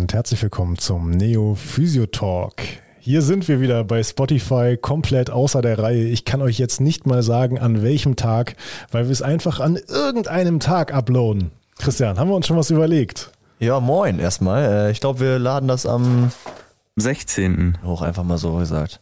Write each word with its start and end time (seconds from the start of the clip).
und 0.00 0.12
herzlich 0.12 0.42
willkommen 0.42 0.76
zum 0.76 1.10
Neo 1.10 1.54
Physio 1.54 2.04
Talk. 2.04 2.56
Hier 3.00 3.22
sind 3.22 3.48
wir 3.48 3.60
wieder 3.62 3.82
bei 3.82 4.02
Spotify 4.02 4.76
komplett 4.76 5.30
außer 5.30 5.62
der 5.62 5.78
Reihe. 5.78 6.04
Ich 6.04 6.26
kann 6.26 6.42
euch 6.42 6.58
jetzt 6.58 6.82
nicht 6.82 7.06
mal 7.06 7.22
sagen, 7.22 7.58
an 7.58 7.82
welchem 7.82 8.14
Tag, 8.14 8.56
weil 8.90 9.04
wir 9.04 9.12
es 9.12 9.22
einfach 9.22 9.58
an 9.58 9.76
irgendeinem 9.88 10.60
Tag 10.60 10.92
uploaden. 10.92 11.50
Christian, 11.78 12.18
haben 12.18 12.28
wir 12.28 12.36
uns 12.36 12.46
schon 12.46 12.58
was 12.58 12.70
überlegt? 12.70 13.30
Ja, 13.58 13.80
moin 13.80 14.18
erstmal. 14.18 14.64
Äh, 14.64 14.90
ich 14.90 15.00
glaube, 15.00 15.20
wir 15.20 15.38
laden 15.38 15.66
das 15.66 15.86
am 15.86 16.30
16. 16.96 17.78
hoch, 17.82 18.02
einfach 18.02 18.24
mal 18.24 18.38
so 18.38 18.54
gesagt. 18.54 19.00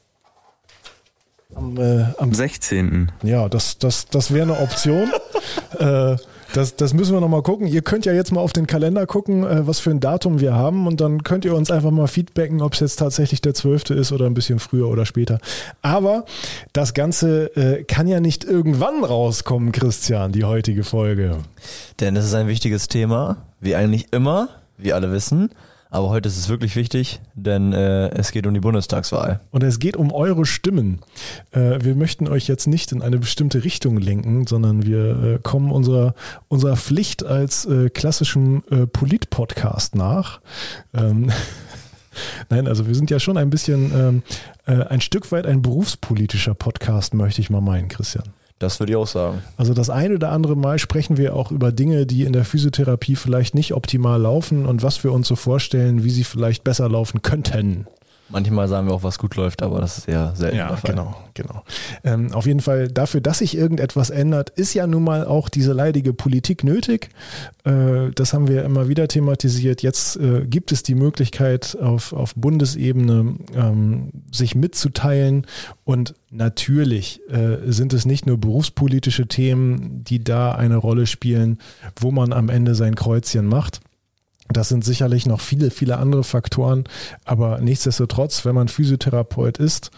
Am, 1.56 1.76
äh, 1.76 2.04
am 2.18 2.32
16. 2.32 3.10
Ja, 3.24 3.48
das, 3.48 3.78
das, 3.78 4.06
das 4.06 4.32
wäre 4.32 4.44
eine 4.44 4.60
Option. 4.60 5.10
äh, 5.78 6.16
das, 6.56 6.76
das 6.76 6.94
müssen 6.94 7.14
wir 7.14 7.20
nochmal 7.20 7.42
gucken. 7.42 7.66
Ihr 7.66 7.82
könnt 7.82 8.06
ja 8.06 8.12
jetzt 8.12 8.32
mal 8.32 8.40
auf 8.40 8.52
den 8.52 8.66
Kalender 8.66 9.06
gucken, 9.06 9.44
äh, 9.44 9.66
was 9.66 9.80
für 9.80 9.90
ein 9.90 10.00
Datum 10.00 10.40
wir 10.40 10.54
haben 10.54 10.86
und 10.86 11.00
dann 11.00 11.22
könnt 11.22 11.44
ihr 11.44 11.54
uns 11.54 11.70
einfach 11.70 11.90
mal 11.90 12.06
feedbacken, 12.06 12.62
ob 12.62 12.74
es 12.74 12.80
jetzt 12.80 12.96
tatsächlich 12.96 13.40
der 13.40 13.54
12. 13.54 13.90
ist 13.90 14.12
oder 14.12 14.26
ein 14.26 14.34
bisschen 14.34 14.58
früher 14.58 14.88
oder 14.88 15.04
später. 15.04 15.38
Aber 15.82 16.24
das 16.72 16.94
Ganze 16.94 17.54
äh, 17.56 17.84
kann 17.84 18.06
ja 18.06 18.20
nicht 18.20 18.44
irgendwann 18.44 19.04
rauskommen, 19.04 19.72
Christian, 19.72 20.32
die 20.32 20.44
heutige 20.44 20.84
Folge. 20.84 21.38
Denn 22.00 22.16
es 22.16 22.24
ist 22.24 22.34
ein 22.34 22.48
wichtiges 22.48 22.88
Thema, 22.88 23.38
wie 23.60 23.74
eigentlich 23.74 24.12
immer, 24.12 24.48
wie 24.78 24.92
alle 24.92 25.10
wissen. 25.10 25.50
Aber 25.94 26.08
heute 26.08 26.28
ist 26.28 26.36
es 26.36 26.48
wirklich 26.48 26.74
wichtig, 26.74 27.20
denn 27.34 27.72
äh, 27.72 28.08
es 28.08 28.32
geht 28.32 28.48
um 28.48 28.52
die 28.52 28.58
Bundestagswahl. 28.58 29.38
Und 29.52 29.62
es 29.62 29.78
geht 29.78 29.96
um 29.96 30.10
eure 30.10 30.44
Stimmen. 30.44 30.98
Äh, 31.52 31.84
wir 31.84 31.94
möchten 31.94 32.26
euch 32.26 32.48
jetzt 32.48 32.66
nicht 32.66 32.90
in 32.90 33.00
eine 33.00 33.18
bestimmte 33.18 33.62
Richtung 33.62 33.98
lenken, 33.98 34.48
sondern 34.48 34.84
wir 34.84 35.22
äh, 35.22 35.38
kommen 35.40 35.70
unserer, 35.70 36.16
unserer 36.48 36.76
Pflicht 36.76 37.24
als 37.24 37.64
äh, 37.66 37.90
klassischen 37.90 38.66
äh, 38.72 38.88
Polit-Podcast 38.88 39.94
nach. 39.94 40.40
Ähm, 40.94 41.30
Nein, 42.50 42.66
also 42.66 42.88
wir 42.88 42.96
sind 42.96 43.12
ja 43.12 43.20
schon 43.20 43.36
ein 43.36 43.50
bisschen 43.50 43.92
ähm, 43.94 44.22
äh, 44.66 44.84
ein 44.86 45.00
Stück 45.00 45.30
weit 45.30 45.46
ein 45.46 45.62
berufspolitischer 45.62 46.54
Podcast, 46.54 47.14
möchte 47.14 47.40
ich 47.40 47.50
mal 47.50 47.60
meinen, 47.60 47.86
Christian. 47.86 48.24
Das 48.58 48.78
würde 48.78 48.92
ich 48.92 48.96
auch 48.96 49.06
sagen. 49.06 49.42
Also 49.56 49.74
das 49.74 49.90
eine 49.90 50.14
oder 50.14 50.30
andere 50.30 50.56
Mal 50.56 50.78
sprechen 50.78 51.16
wir 51.16 51.34
auch 51.34 51.50
über 51.50 51.72
Dinge, 51.72 52.06
die 52.06 52.22
in 52.22 52.32
der 52.32 52.44
Physiotherapie 52.44 53.16
vielleicht 53.16 53.54
nicht 53.54 53.74
optimal 53.74 54.20
laufen 54.20 54.66
und 54.66 54.82
was 54.82 55.02
wir 55.02 55.12
uns 55.12 55.26
so 55.28 55.36
vorstellen, 55.36 56.04
wie 56.04 56.10
sie 56.10 56.24
vielleicht 56.24 56.64
besser 56.64 56.88
laufen 56.88 57.22
könnten. 57.22 57.86
Manchmal 58.30 58.68
sagen 58.68 58.86
wir 58.86 58.94
auch, 58.94 59.02
was 59.02 59.18
gut 59.18 59.36
läuft, 59.36 59.62
aber 59.62 59.80
das 59.80 59.98
ist 59.98 60.08
eher 60.08 60.34
selten. 60.34 60.56
Ja, 60.56 60.78
genau, 60.82 61.14
genau. 61.34 61.62
Ähm, 62.04 62.32
auf 62.32 62.46
jeden 62.46 62.60
Fall 62.60 62.88
dafür, 62.88 63.20
dass 63.20 63.38
sich 63.38 63.56
irgendetwas 63.56 64.08
ändert, 64.08 64.50
ist 64.50 64.72
ja 64.72 64.86
nun 64.86 65.04
mal 65.04 65.26
auch 65.26 65.50
diese 65.50 65.74
leidige 65.74 66.14
Politik 66.14 66.64
nötig. 66.64 67.10
Äh, 67.64 68.10
das 68.14 68.32
haben 68.32 68.48
wir 68.48 68.64
immer 68.64 68.88
wieder 68.88 69.08
thematisiert. 69.08 69.82
Jetzt 69.82 70.16
äh, 70.16 70.46
gibt 70.46 70.72
es 70.72 70.82
die 70.82 70.94
Möglichkeit, 70.94 71.76
auf, 71.78 72.14
auf 72.14 72.34
Bundesebene 72.34 73.36
ähm, 73.54 74.10
sich 74.32 74.54
mitzuteilen. 74.54 75.46
Und 75.84 76.14
natürlich 76.30 77.20
äh, 77.28 77.58
sind 77.70 77.92
es 77.92 78.06
nicht 78.06 78.26
nur 78.26 78.38
berufspolitische 78.38 79.26
Themen, 79.26 80.02
die 80.02 80.24
da 80.24 80.52
eine 80.52 80.76
Rolle 80.76 81.06
spielen, 81.06 81.58
wo 81.96 82.10
man 82.10 82.32
am 82.32 82.48
Ende 82.48 82.74
sein 82.74 82.94
Kreuzchen 82.94 83.46
macht. 83.46 83.80
Das 84.50 84.68
sind 84.68 84.84
sicherlich 84.84 85.24
noch 85.24 85.40
viele, 85.40 85.70
viele 85.70 85.96
andere 85.96 86.22
Faktoren, 86.22 86.84
aber 87.24 87.60
nichtsdestotrotz, 87.60 88.44
wenn 88.44 88.54
man 88.54 88.68
Physiotherapeut 88.68 89.56
ist, 89.56 89.90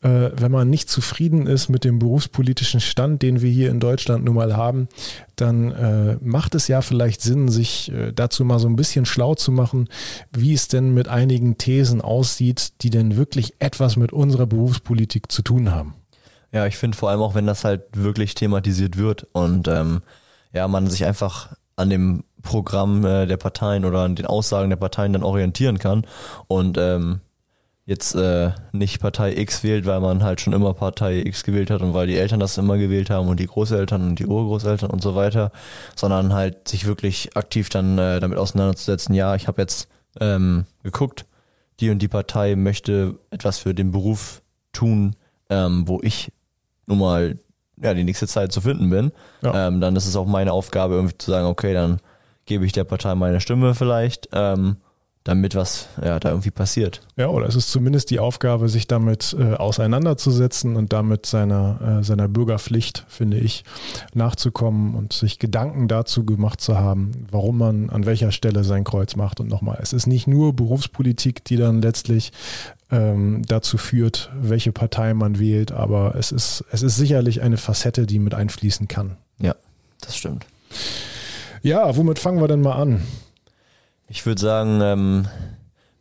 äh, 0.00 0.30
wenn 0.34 0.50
man 0.50 0.70
nicht 0.70 0.88
zufrieden 0.88 1.46
ist 1.46 1.68
mit 1.68 1.84
dem 1.84 1.98
berufspolitischen 1.98 2.80
Stand, 2.80 3.20
den 3.20 3.42
wir 3.42 3.50
hier 3.50 3.70
in 3.70 3.78
Deutschland 3.78 4.24
nun 4.24 4.36
mal 4.36 4.56
haben, 4.56 4.88
dann 5.36 5.72
äh, 5.72 6.16
macht 6.22 6.54
es 6.54 6.66
ja 6.66 6.80
vielleicht 6.80 7.20
Sinn, 7.20 7.48
sich 7.48 7.92
äh, 7.92 8.12
dazu 8.12 8.42
mal 8.44 8.58
so 8.58 8.68
ein 8.68 8.76
bisschen 8.76 9.04
schlau 9.04 9.34
zu 9.34 9.52
machen, 9.52 9.88
wie 10.32 10.54
es 10.54 10.68
denn 10.68 10.94
mit 10.94 11.08
einigen 11.08 11.58
Thesen 11.58 12.00
aussieht, 12.00 12.82
die 12.82 12.90
denn 12.90 13.16
wirklich 13.16 13.54
etwas 13.58 13.96
mit 13.96 14.14
unserer 14.14 14.46
Berufspolitik 14.46 15.30
zu 15.30 15.42
tun 15.42 15.70
haben. 15.72 15.94
Ja, 16.52 16.66
ich 16.66 16.78
finde 16.78 16.96
vor 16.96 17.10
allem 17.10 17.20
auch, 17.20 17.34
wenn 17.34 17.46
das 17.46 17.64
halt 17.64 17.82
wirklich 17.92 18.34
thematisiert 18.34 18.96
wird 18.96 19.26
und 19.32 19.68
ähm, 19.68 20.00
ja, 20.52 20.66
man 20.68 20.88
sich 20.88 21.04
einfach 21.04 21.54
an 21.76 21.90
dem 21.90 22.24
Programm 22.42 23.04
äh, 23.04 23.26
der 23.26 23.36
Parteien 23.36 23.84
oder 23.84 24.00
an 24.00 24.14
den 24.14 24.26
Aussagen 24.26 24.70
der 24.70 24.76
Parteien 24.76 25.12
dann 25.12 25.22
orientieren 25.22 25.78
kann 25.78 26.06
und 26.48 26.78
ähm, 26.78 27.20
jetzt 27.90 28.14
äh, 28.14 28.52
nicht 28.72 29.00
Partei 29.00 29.34
X 29.36 29.64
wählt, 29.64 29.84
weil 29.84 30.00
man 30.00 30.22
halt 30.22 30.40
schon 30.40 30.52
immer 30.52 30.74
Partei 30.74 31.22
X 31.24 31.42
gewählt 31.42 31.70
hat 31.70 31.82
und 31.82 31.92
weil 31.92 32.06
die 32.06 32.16
Eltern 32.16 32.38
das 32.38 32.56
immer 32.56 32.78
gewählt 32.78 33.10
haben 33.10 33.28
und 33.28 33.40
die 33.40 33.46
Großeltern 33.46 34.02
und 34.02 34.18
die 34.18 34.26
Urgroßeltern 34.26 34.90
und 34.90 35.02
so 35.02 35.16
weiter, 35.16 35.50
sondern 35.96 36.32
halt 36.32 36.68
sich 36.68 36.86
wirklich 36.86 37.36
aktiv 37.36 37.68
dann 37.68 37.98
äh, 37.98 38.20
damit 38.20 38.38
auseinanderzusetzen, 38.38 39.14
ja, 39.14 39.34
ich 39.34 39.48
habe 39.48 39.60
jetzt 39.60 39.88
ähm, 40.20 40.66
geguckt, 40.84 41.26
die 41.80 41.90
und 41.90 42.00
die 42.00 42.08
Partei 42.08 42.54
möchte 42.54 43.18
etwas 43.30 43.58
für 43.58 43.74
den 43.74 43.90
Beruf 43.90 44.42
tun, 44.72 45.16
ähm, 45.48 45.88
wo 45.88 46.00
ich 46.02 46.32
nun 46.86 46.98
mal 46.98 47.38
ja, 47.82 47.94
die 47.94 48.04
nächste 48.04 48.28
Zeit 48.28 48.52
zu 48.52 48.60
finden 48.60 48.90
bin, 48.90 49.10
ja. 49.42 49.66
ähm, 49.66 49.80
dann 49.80 49.96
ist 49.96 50.06
es 50.06 50.14
auch 50.14 50.26
meine 50.26 50.52
Aufgabe, 50.52 50.94
irgendwie 50.94 51.18
zu 51.18 51.30
sagen, 51.30 51.46
okay, 51.46 51.72
dann 51.72 52.00
gebe 52.50 52.66
ich 52.66 52.72
der 52.72 52.82
Partei 52.82 53.14
meine 53.14 53.40
Stimme 53.40 53.76
vielleicht, 53.76 54.28
ähm, 54.32 54.78
damit 55.22 55.54
was 55.54 55.88
ja, 56.02 56.18
da 56.18 56.30
irgendwie 56.30 56.50
passiert. 56.50 57.00
Ja, 57.14 57.28
oder 57.28 57.46
es 57.46 57.54
ist 57.54 57.70
zumindest 57.70 58.10
die 58.10 58.18
Aufgabe, 58.18 58.68
sich 58.68 58.88
damit 58.88 59.36
äh, 59.38 59.54
auseinanderzusetzen 59.54 60.74
und 60.74 60.92
damit 60.92 61.26
seiner, 61.26 62.00
äh, 62.00 62.02
seiner 62.02 62.26
Bürgerpflicht, 62.26 63.04
finde 63.06 63.38
ich, 63.38 63.62
nachzukommen 64.14 64.96
und 64.96 65.12
sich 65.12 65.38
Gedanken 65.38 65.86
dazu 65.86 66.24
gemacht 66.24 66.60
zu 66.60 66.76
haben, 66.76 67.28
warum 67.30 67.58
man 67.58 67.88
an 67.88 68.04
welcher 68.04 68.32
Stelle 68.32 68.64
sein 68.64 68.82
Kreuz 68.82 69.14
macht. 69.14 69.38
Und 69.38 69.48
nochmal, 69.48 69.78
es 69.80 69.92
ist 69.92 70.08
nicht 70.08 70.26
nur 70.26 70.52
Berufspolitik, 70.52 71.44
die 71.44 71.56
dann 71.56 71.80
letztlich 71.80 72.32
ähm, 72.90 73.42
dazu 73.46 73.78
führt, 73.78 74.32
welche 74.34 74.72
Partei 74.72 75.14
man 75.14 75.38
wählt, 75.38 75.70
aber 75.70 76.16
es 76.16 76.32
ist, 76.32 76.64
es 76.72 76.82
ist 76.82 76.96
sicherlich 76.96 77.42
eine 77.42 77.58
Facette, 77.58 78.06
die 78.06 78.18
mit 78.18 78.34
einfließen 78.34 78.88
kann. 78.88 79.18
Ja, 79.38 79.54
das 80.00 80.16
stimmt. 80.16 80.46
Ja, 81.62 81.96
womit 81.96 82.18
fangen 82.18 82.40
wir 82.40 82.48
denn 82.48 82.62
mal 82.62 82.76
an? 82.76 83.02
Ich 84.08 84.24
würde 84.24 84.40
sagen, 84.40 84.80
ähm, 84.82 85.26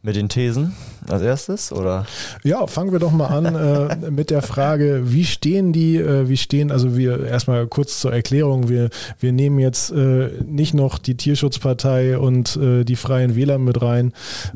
mit 0.01 0.15
den 0.15 0.29
Thesen 0.29 0.73
als 1.07 1.21
erstes, 1.21 1.73
oder? 1.73 2.05
Ja, 2.43 2.65
fangen 2.67 2.93
wir 2.93 2.99
doch 2.99 3.11
mal 3.11 3.27
an 3.27 3.55
äh, 3.55 4.09
mit 4.11 4.29
der 4.29 4.41
Frage, 4.41 5.01
wie 5.11 5.25
stehen 5.25 5.73
die, 5.73 5.97
äh, 5.97 6.29
wie 6.29 6.37
stehen, 6.37 6.71
also 6.71 6.95
wir 6.95 7.25
erstmal 7.25 7.67
kurz 7.67 7.99
zur 7.99 8.13
Erklärung, 8.13 8.69
wir, 8.69 8.89
wir 9.19 9.33
nehmen 9.33 9.59
jetzt 9.59 9.91
äh, 9.91 10.29
nicht 10.45 10.73
noch 10.73 10.97
die 10.97 11.17
Tierschutzpartei 11.17 12.17
und 12.17 12.55
äh, 12.55 12.85
die 12.85 12.95
Freien 12.95 13.35
Wähler 13.35 13.57
mit 13.57 13.81
rein. 13.81 14.13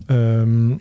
Ähm, 0.10 0.80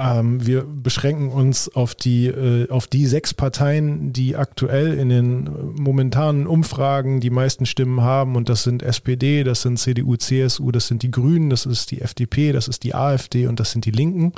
ähm, 0.00 0.46
wir 0.46 0.64
beschränken 0.64 1.28
uns 1.28 1.68
auf 1.68 1.94
die, 1.94 2.26
äh, 2.26 2.70
auf 2.70 2.86
die 2.86 3.06
sechs 3.06 3.34
Parteien, 3.34 4.12
die 4.12 4.34
aktuell 4.34 4.94
in 4.94 5.10
den 5.10 5.74
momentanen 5.78 6.46
Umfragen 6.46 7.20
die 7.20 7.28
meisten 7.28 7.66
Stimmen 7.66 8.00
haben. 8.00 8.34
Und 8.34 8.48
das 8.48 8.62
sind 8.62 8.82
SPD, 8.82 9.44
das 9.44 9.62
sind 9.62 9.78
CDU, 9.78 10.16
CSU, 10.16 10.70
das 10.70 10.86
sind 10.86 11.02
die 11.02 11.10
Grünen, 11.10 11.50
das 11.50 11.66
ist 11.66 11.90
die 11.90 12.00
FDP, 12.00 12.52
das 12.52 12.66
ist 12.66 12.82
die 12.84 12.94
AfD 12.94 13.46
und 13.46 13.60
das 13.60 13.72
sind 13.72 13.84
die 13.84 13.90
Linken. 13.90 14.32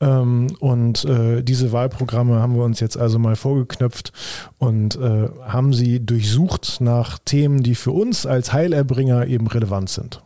Ähm, 0.00 0.48
und 0.60 1.04
äh, 1.06 1.42
diese 1.42 1.72
Wahlprogramme 1.72 2.40
haben 2.40 2.56
wir 2.56 2.64
uns 2.64 2.80
jetzt 2.80 2.98
also 2.98 3.18
mal 3.18 3.36
vorgeknöpft 3.36 4.12
und 4.58 4.96
äh, 4.96 5.28
haben 5.46 5.72
sie 5.72 6.04
durchsucht 6.04 6.80
nach 6.80 7.18
Themen, 7.18 7.62
die 7.62 7.74
für 7.74 7.92
uns 7.92 8.26
als 8.26 8.52
Heilerbringer 8.52 9.26
eben 9.26 9.46
relevant 9.46 9.88
sind. 9.88 10.22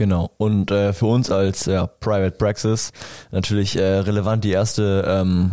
Genau. 0.00 0.30
Und 0.38 0.70
äh, 0.70 0.94
für 0.94 1.04
uns 1.04 1.30
als 1.30 1.66
ja, 1.66 1.86
Private 1.86 2.38
Praxis 2.38 2.90
natürlich 3.32 3.76
äh, 3.76 3.98
relevant 3.98 4.44
die 4.44 4.50
erste 4.50 5.04
ähm, 5.06 5.52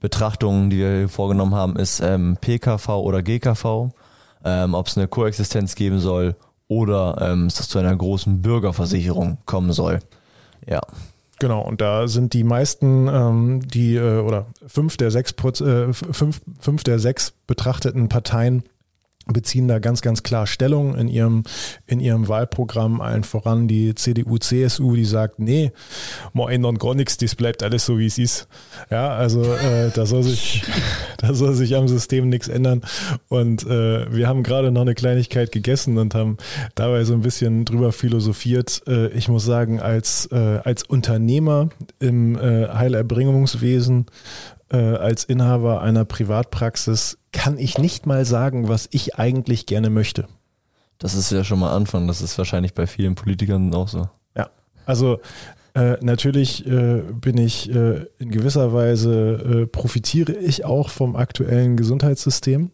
Betrachtung, 0.00 0.70
die 0.70 0.78
wir 0.78 1.10
vorgenommen 1.10 1.54
haben, 1.54 1.76
ist 1.76 2.00
ähm, 2.00 2.38
PKV 2.40 2.88
oder 2.88 3.22
GKV. 3.22 3.90
Ähm, 4.46 4.72
Ob 4.72 4.86
es 4.86 4.96
eine 4.96 5.08
Koexistenz 5.08 5.74
geben 5.74 5.98
soll 5.98 6.36
oder 6.68 7.18
ähm, 7.20 7.48
es 7.48 7.56
zu 7.68 7.78
einer 7.78 7.94
großen 7.94 8.40
Bürgerversicherung 8.40 9.36
kommen 9.44 9.74
soll. 9.74 9.98
Ja. 10.66 10.80
Genau, 11.38 11.60
und 11.60 11.82
da 11.82 12.08
sind 12.08 12.32
die 12.32 12.44
meisten, 12.44 13.08
ähm, 13.08 13.60
die 13.68 13.96
äh, 13.96 14.20
oder 14.20 14.46
fünf 14.66 14.96
der 14.96 15.10
sechs 15.10 15.32
äh, 15.60 15.92
fünf, 15.92 16.40
fünf 16.60 16.82
der 16.82 16.98
sechs 16.98 17.34
betrachteten 17.46 18.08
Parteien 18.08 18.62
beziehen 19.26 19.68
da 19.68 19.78
ganz, 19.78 20.02
ganz 20.02 20.22
klar 20.22 20.46
Stellung 20.46 20.96
in 20.96 21.06
ihrem, 21.08 21.44
in 21.86 22.00
ihrem 22.00 22.26
Wahlprogramm, 22.26 23.00
allen 23.00 23.22
voran 23.22 23.68
die 23.68 23.94
CDU, 23.94 24.38
CSU, 24.38 24.96
die 24.96 25.04
sagt, 25.04 25.38
nee, 25.38 25.70
man 26.32 26.48
ändern 26.48 26.78
gar 26.78 26.94
nichts, 26.94 27.16
das 27.18 27.36
bleibt 27.36 27.62
alles 27.62 27.86
so, 27.86 27.98
wie 27.98 28.06
es 28.06 28.18
ist. 28.18 28.48
Ja, 28.90 29.10
also 29.10 29.42
äh, 29.44 29.90
da 29.94 30.06
soll 30.06 30.24
sich, 30.24 30.64
da 31.18 31.34
soll 31.34 31.54
sich 31.54 31.76
am 31.76 31.86
System 31.86 32.28
nichts 32.28 32.48
ändern. 32.48 32.82
Und 33.28 33.64
äh, 33.64 34.12
wir 34.12 34.26
haben 34.26 34.42
gerade 34.42 34.72
noch 34.72 34.82
eine 34.82 34.94
Kleinigkeit 34.94 35.52
gegessen 35.52 35.98
und 35.98 36.14
haben 36.14 36.36
dabei 36.74 37.04
so 37.04 37.14
ein 37.14 37.20
bisschen 37.20 37.64
drüber 37.64 37.92
philosophiert. 37.92 38.82
Äh, 38.88 39.08
ich 39.08 39.28
muss 39.28 39.44
sagen, 39.44 39.80
als, 39.80 40.26
äh, 40.32 40.60
als 40.64 40.82
Unternehmer 40.82 41.68
im 42.00 42.36
äh, 42.36 42.68
Heilerbringungswesen 42.68 44.06
äh, 44.72 44.96
als 44.96 45.24
Inhaber 45.24 45.82
einer 45.82 46.04
Privatpraxis 46.04 47.18
kann 47.32 47.58
ich 47.58 47.78
nicht 47.78 48.06
mal 48.06 48.24
sagen, 48.24 48.68
was 48.68 48.88
ich 48.90 49.16
eigentlich 49.16 49.66
gerne 49.66 49.90
möchte. 49.90 50.26
Das 50.98 51.14
ist 51.14 51.30
ja 51.30 51.44
schon 51.44 51.58
mal 51.60 51.74
Anfang. 51.74 52.06
Das 52.08 52.22
ist 52.22 52.36
wahrscheinlich 52.38 52.74
bei 52.74 52.86
vielen 52.86 53.14
Politikern 53.14 53.72
auch 53.74 53.88
so. 53.88 54.08
Ja, 54.36 54.50
also 54.86 55.20
Äh, 55.74 55.96
natürlich 56.02 56.66
äh, 56.66 57.02
bin 57.14 57.38
ich 57.38 57.70
äh, 57.70 58.04
in 58.18 58.30
gewisser 58.30 58.74
Weise, 58.74 59.62
äh, 59.62 59.66
profitiere 59.66 60.34
ich 60.34 60.66
auch 60.66 60.90
vom 60.90 61.16
aktuellen 61.16 61.78
Gesundheitssystem, 61.78 62.70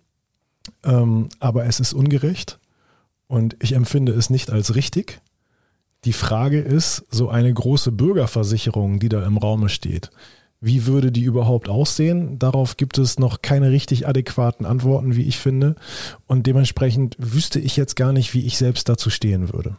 ähm, 0.83 1.29
aber 1.39 1.67
es 1.67 1.79
ist 1.79 1.93
ungerecht 1.93 2.59
und 3.29 3.57
ich 3.61 3.75
empfinde 3.75 4.11
es 4.15 4.31
nicht 4.31 4.51
als 4.51 4.75
richtig. 4.75 5.21
Die 6.05 6.13
Frage 6.13 6.59
ist, 6.61 7.07
so 7.09 7.29
eine 7.29 7.55
große 7.55 7.93
Bürgerversicherung, 7.93 8.99
die 8.99 9.09
da 9.09 9.25
im 9.25 9.37
Raume 9.37 9.69
steht, 9.69 10.11
wie 10.61 10.87
würde 10.87 11.13
die 11.13 11.23
überhaupt 11.23 11.69
aussehen? 11.69 12.39
Darauf 12.39 12.77
gibt 12.77 12.99
es 12.99 13.19
noch 13.19 13.43
keine 13.43 13.71
richtig 13.71 14.09
adäquaten 14.09 14.67
Antworten, 14.67 15.15
wie 15.15 15.23
ich 15.23 15.39
finde. 15.39 15.77
Und 16.27 16.47
dementsprechend 16.47 17.17
wüsste 17.19 17.61
ich 17.61 17.77
jetzt 17.77 17.95
gar 17.95 18.13
nicht, 18.13 18.35
wie 18.35 18.45
ich 18.45 18.59
selbst 18.59 18.89
dazu 18.89 19.11
stehen 19.11 19.53
würde. 19.53 19.77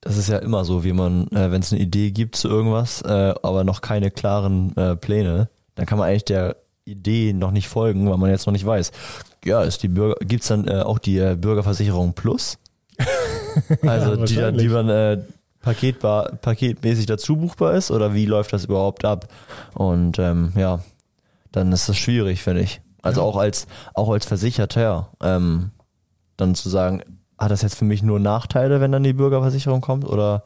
Das 0.00 0.16
ist 0.16 0.28
ja 0.28 0.38
immer 0.38 0.64
so, 0.64 0.84
wie 0.84 0.92
man, 0.92 1.26
äh, 1.28 1.50
wenn 1.50 1.62
es 1.62 1.72
eine 1.72 1.82
Idee 1.82 2.12
gibt 2.12 2.36
zu 2.36 2.48
irgendwas, 2.48 3.02
äh, 3.02 3.34
aber 3.42 3.64
noch 3.64 3.80
keine 3.80 4.12
klaren 4.12 4.76
äh, 4.76 4.94
Pläne, 4.94 5.48
dann 5.74 5.86
kann 5.86 5.98
man 5.98 6.08
eigentlich 6.08 6.24
der 6.24 6.56
Idee 6.84 7.32
noch 7.32 7.50
nicht 7.50 7.66
folgen, 7.66 8.08
weil 8.08 8.18
man 8.18 8.30
jetzt 8.30 8.46
noch 8.46 8.52
nicht 8.52 8.64
weiß. 8.64 8.92
Ja, 9.44 9.62
ist 9.62 9.82
die 9.82 9.88
Bürger, 9.88 10.14
gibt's 10.24 10.46
dann 10.46 10.68
äh, 10.68 10.82
auch 10.82 11.00
die 11.00 11.18
äh, 11.18 11.36
Bürgerversicherung 11.36 12.12
Plus? 12.12 12.58
Also 13.82 14.22
Ja, 14.26 14.50
die, 14.50 14.58
die 14.58 14.68
man 14.68 14.88
äh, 14.90 15.18
paketbar, 15.66 16.36
paketmäßig 16.40 17.06
dazu 17.06 17.36
buchbar 17.36 17.74
ist 17.74 17.90
oder 17.90 18.14
wie 18.14 18.24
läuft 18.24 18.52
das 18.52 18.64
überhaupt 18.66 19.04
ab? 19.04 19.26
Und 19.74 20.18
ähm, 20.20 20.52
ja, 20.56 20.78
dann 21.50 21.72
ist 21.72 21.88
das 21.88 21.96
schwierig, 21.96 22.40
finde 22.42 22.62
ich. 22.62 22.80
Also 23.02 23.20
Ja. 23.20 23.26
auch 23.26 23.36
als 23.36 23.66
auch 23.92 24.08
als 24.10 24.26
Versicherter, 24.26 25.10
ähm, 25.20 25.72
dann 26.36 26.54
zu 26.54 26.68
sagen, 26.68 27.02
hat 27.36 27.50
das 27.50 27.62
jetzt 27.62 27.74
für 27.74 27.84
mich 27.84 28.02
nur 28.04 28.20
Nachteile, 28.20 28.80
wenn 28.80 28.92
dann 28.92 29.02
die 29.02 29.12
Bürgerversicherung 29.12 29.80
kommt, 29.80 30.04
oder 30.04 30.44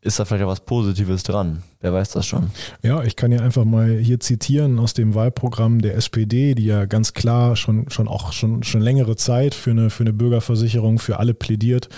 ist 0.00 0.20
da 0.20 0.24
vielleicht 0.24 0.44
auch 0.44 0.50
was 0.50 0.60
Positives 0.60 1.24
dran? 1.24 1.62
Wer 1.80 1.92
weiß 1.92 2.10
das 2.10 2.24
schon? 2.24 2.50
Ja, 2.82 3.02
ich 3.02 3.16
kann 3.16 3.32
ja 3.32 3.40
einfach 3.40 3.64
mal 3.64 3.98
hier 3.98 4.20
zitieren 4.20 4.78
aus 4.78 4.94
dem 4.94 5.14
Wahlprogramm 5.14 5.82
der 5.82 5.96
SPD, 5.96 6.54
die 6.54 6.66
ja 6.66 6.86
ganz 6.86 7.14
klar 7.14 7.56
schon, 7.56 7.90
schon 7.90 8.06
auch 8.06 8.32
schon, 8.32 8.62
schon 8.62 8.80
längere 8.80 9.16
Zeit 9.16 9.54
für 9.54 9.72
eine, 9.72 9.90
für 9.90 10.04
eine 10.04 10.12
Bürgerversicherung 10.12 11.00
für 11.00 11.18
alle 11.18 11.34
plädiert. 11.34 11.88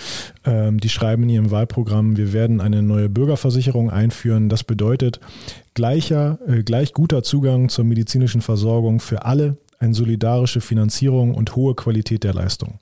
Ähm, 0.45 0.79
die 0.79 0.89
schreiben 0.89 1.23
in 1.23 1.29
ihrem 1.29 1.51
Wahlprogramm, 1.51 2.17
wir 2.17 2.33
werden 2.33 2.59
eine 2.59 2.81
neue 2.81 3.07
Bürgerversicherung 3.07 3.91
einführen. 3.91 4.49
Das 4.49 4.63
bedeutet 4.63 5.19
gleicher, 5.75 6.39
äh, 6.47 6.63
gleich 6.63 6.93
guter 6.93 7.21
Zugang 7.21 7.69
zur 7.69 7.85
medizinischen 7.85 8.41
Versorgung 8.41 8.99
für 8.99 9.25
alle, 9.25 9.57
eine 9.77 9.93
solidarische 9.93 10.61
Finanzierung 10.61 11.35
und 11.35 11.55
hohe 11.55 11.75
Qualität 11.75 12.23
der 12.23 12.33
Leistung. 12.33 12.79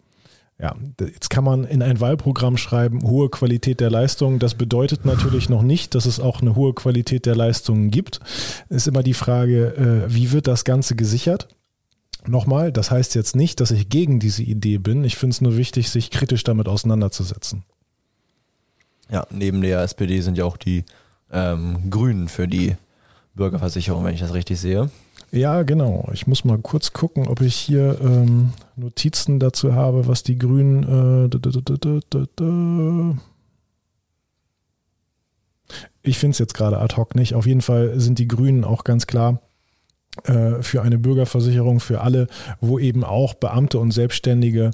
Ja, 0.62 0.76
jetzt 1.00 1.30
kann 1.30 1.46
man 1.46 1.64
in 1.64 1.82
ein 1.82 2.02
Wahlprogramm 2.02 2.58
schreiben, 2.58 3.02
hohe 3.04 3.30
Qualität 3.30 3.80
der 3.80 3.90
Leistung. 3.90 4.40
Das 4.40 4.56
bedeutet 4.56 5.06
natürlich 5.06 5.48
noch 5.48 5.62
nicht, 5.62 5.96
dass 5.96 6.06
es 6.06 6.20
auch 6.20 6.42
eine 6.42 6.56
hohe 6.56 6.74
Qualität 6.74 7.26
der 7.26 7.36
Leistungen 7.36 7.92
gibt. 7.92 8.20
Ist 8.68 8.88
immer 8.88 9.02
die 9.02 9.14
Frage, 9.14 9.76
äh, 10.08 10.14
wie 10.14 10.34
wird 10.34 10.48
das 10.48 10.66
Ganze 10.66 10.98
gesichert? 10.98 11.48
Nochmal, 12.28 12.74
das 12.74 12.92
heißt 12.92 13.16
jetzt 13.16 13.38
nicht, 13.38 13.62
dass 13.62 13.72
ich 13.72 13.88
gegen 13.88 14.20
diese 14.20 14.44
Idee 14.44 14.80
bin. 14.80 15.06
Ich 15.06 15.16
finde 15.16 15.34
es 15.34 15.40
nur 15.40 15.56
wichtig, 15.56 15.90
sich 15.90 16.12
kritisch 16.12 16.44
damit 16.44 16.68
auseinanderzusetzen. 16.68 17.64
Ja, 19.10 19.26
neben 19.30 19.62
der 19.62 19.82
SPD 19.82 20.20
sind 20.20 20.38
ja 20.38 20.44
auch 20.44 20.58
die 20.58 20.84
ähm, 21.32 21.90
Grünen 21.90 22.28
für 22.28 22.50
die 22.50 22.76
Bürgerversicherung, 23.34 24.04
wenn 24.04 24.14
ich 24.14 24.20
das 24.20 24.34
richtig 24.34 24.60
sehe. 24.60 24.92
Ja, 25.32 25.64
genau. 25.64 26.10
Ich 26.14 26.28
muss 26.28 26.44
mal 26.44 26.58
kurz 26.58 26.94
gucken, 26.94 27.28
ob 27.28 27.42
ich 27.42 27.56
hier 27.56 28.00
ähm, 28.02 28.54
Notizen 28.76 29.40
dazu 29.40 29.74
habe, 29.74 30.08
was 30.08 30.24
die 30.24 30.38
Grünen. 30.38 30.84
Äh. 30.84 31.30
Ich 36.02 36.18
finde 36.18 36.32
es 36.32 36.40
jetzt 36.40 36.56
gerade 36.56 36.80
ad 36.80 36.96
hoc 36.96 37.16
nicht. 37.16 37.36
Auf 37.36 37.46
jeden 37.46 37.62
Fall 37.62 38.00
sind 38.00 38.18
die 38.18 38.28
Grünen 38.28 38.64
auch 38.64 38.84
ganz 38.84 39.06
klar 39.06 39.40
äh, 40.24 40.64
für 40.64 40.82
eine 40.82 40.98
Bürgerversicherung 40.98 41.80
für 41.80 42.02
alle, 42.02 42.28
wo 42.60 42.80
eben 42.80 43.04
auch 43.04 43.36
Beamte 43.36 43.78
und 43.78 43.92
Selbstständige 43.92 44.72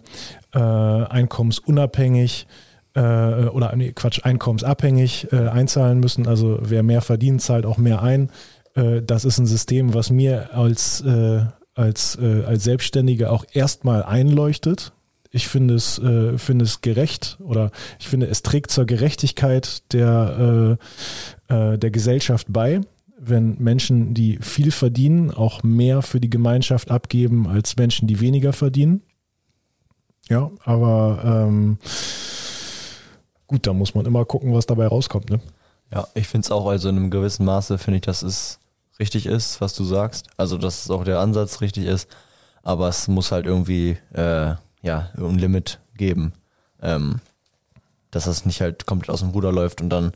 äh, 0.54 0.60
einkommensunabhängig 0.60 2.48
äh, 2.96 3.00
oder 3.00 3.76
nee, 3.76 3.92
Quatsch, 3.92 4.22
einkommensabhängig 4.24 5.34
äh, 5.34 5.50
einzahlen 5.50 6.00
müssen. 6.00 6.28
Also 6.28 6.60
wer 6.62 6.84
mehr 6.84 7.02
verdient, 7.02 7.42
zahlt 7.42 7.66
auch 7.66 7.78
mehr 7.78 8.02
ein. 8.02 8.30
Äh, 8.76 9.02
das 9.02 9.26
ist 9.26 9.40
ein 9.40 9.48
System, 9.48 9.94
was 9.94 10.12
mir 10.12 10.54
als, 10.54 11.02
äh, 11.02 11.46
als, 11.74 12.18
äh, 12.22 12.44
als 12.44 12.64
Selbstständige 12.64 13.32
auch 13.32 13.46
erstmal 13.52 14.04
einleuchtet. 14.04 14.94
Ich 15.32 15.48
finde 15.50 15.74
es, 15.74 16.00
äh, 16.00 16.38
finde 16.38 16.64
es 16.64 16.80
gerecht 16.80 17.38
oder 17.44 17.72
ich 18.00 18.08
finde, 18.08 18.28
es 18.28 18.42
trägt 18.42 18.72
zur 18.72 18.86
Gerechtigkeit 18.86 19.92
der, 19.92 20.78
äh, 21.50 21.54
äh, 21.54 21.78
der 21.78 21.92
Gesellschaft 21.92 22.48
bei, 22.50 22.82
wenn 23.18 23.58
Menschen, 23.60 24.14
die 24.14 24.38
viel 24.40 24.72
verdienen, 24.72 25.32
auch 25.32 25.64
mehr 25.64 26.02
für 26.02 26.22
die 26.22 26.30
Gemeinschaft 26.30 26.92
abgeben 26.92 27.48
als 27.48 27.76
Menschen, 27.76 28.08
die 28.08 28.22
weniger 28.22 28.54
verdienen. 28.54 29.02
Ja, 30.30 30.52
aber 30.64 31.46
ähm, 31.48 31.78
gut, 33.48 33.68
da 33.68 33.74
muss 33.74 33.94
man 33.94 34.06
immer 34.06 34.26
gucken, 34.26 34.54
was 34.54 34.66
dabei 34.66 34.88
rauskommt. 34.88 35.30
Ne? 35.30 35.40
Ja, 35.92 36.08
ich 36.14 36.28
finde 36.28 36.46
es 36.46 36.52
auch, 36.52 36.68
also 36.68 36.90
in 36.90 36.96
einem 36.96 37.12
gewissen 37.12 37.46
Maße 37.46 37.78
finde 37.78 37.98
ich, 37.98 38.04
dass 38.04 38.24
es 38.24 38.60
richtig 39.00 39.26
ist, 39.26 39.62
was 39.62 39.74
du 39.74 39.84
sagst. 39.84 40.28
Also, 40.38 40.58
dass 40.58 40.90
auch 40.90 41.04
der 41.04 41.20
Ansatz 41.20 41.62
richtig 41.62 41.86
ist. 41.86 42.10
Aber 42.64 42.88
es 42.88 43.08
muss 43.08 43.32
halt 43.32 43.46
irgendwie, 43.46 43.98
äh, 44.14 44.56
ja, 44.82 45.10
ein 45.18 45.38
Limit 45.38 45.80
geben. 45.96 46.34
Ähm, 46.82 47.20
dass 48.12 48.26
das 48.26 48.46
nicht 48.46 48.62
halt 48.62 48.86
komplett 48.86 49.10
aus 49.10 49.20
dem 49.20 49.30
Ruder 49.30 49.52
läuft 49.52 49.82
und 49.82 49.90
dann 49.90 50.14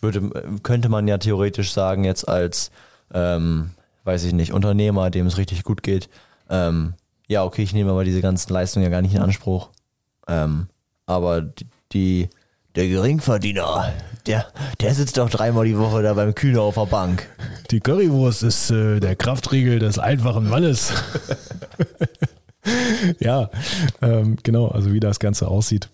würde, 0.00 0.30
könnte 0.62 0.88
man 0.88 1.08
ja 1.08 1.18
theoretisch 1.18 1.72
sagen, 1.72 2.04
jetzt 2.04 2.28
als, 2.28 2.70
ähm, 3.12 3.70
weiß 4.04 4.24
ich 4.24 4.32
nicht, 4.32 4.52
Unternehmer, 4.52 5.10
dem 5.10 5.26
es 5.26 5.38
richtig 5.38 5.64
gut 5.64 5.82
geht, 5.82 6.08
ähm, 6.48 6.94
ja, 7.28 7.44
okay, 7.44 7.62
ich 7.62 7.72
nehme 7.72 7.90
aber 7.90 8.04
diese 8.04 8.20
ganzen 8.20 8.52
Leistungen 8.52 8.84
ja 8.84 8.90
gar 8.90 9.02
nicht 9.02 9.14
in 9.14 9.22
Anspruch. 9.22 9.70
Ähm, 10.28 10.68
aber 11.06 11.40
die, 11.40 11.66
die, 11.92 12.30
der 12.74 12.88
Geringverdiener, 12.88 13.92
der, 14.26 14.46
der 14.80 14.94
sitzt 14.94 15.18
doch 15.18 15.30
dreimal 15.30 15.64
die 15.64 15.78
Woche 15.78 16.02
da 16.02 16.14
beim 16.14 16.34
Kühner 16.34 16.62
auf 16.62 16.74
der 16.74 16.86
Bank. 16.86 17.28
Die 17.70 17.80
Currywurst 17.80 18.42
ist 18.42 18.70
äh, 18.70 19.00
der 19.00 19.16
Kraftriegel 19.16 19.78
des 19.78 19.98
einfachen 19.98 20.48
Mannes. 20.48 20.92
ja, 23.20 23.50
ähm, 24.00 24.36
genau, 24.42 24.68
also 24.68 24.92
wie 24.92 25.00
das 25.00 25.18
Ganze 25.18 25.48
aussieht. 25.48 25.88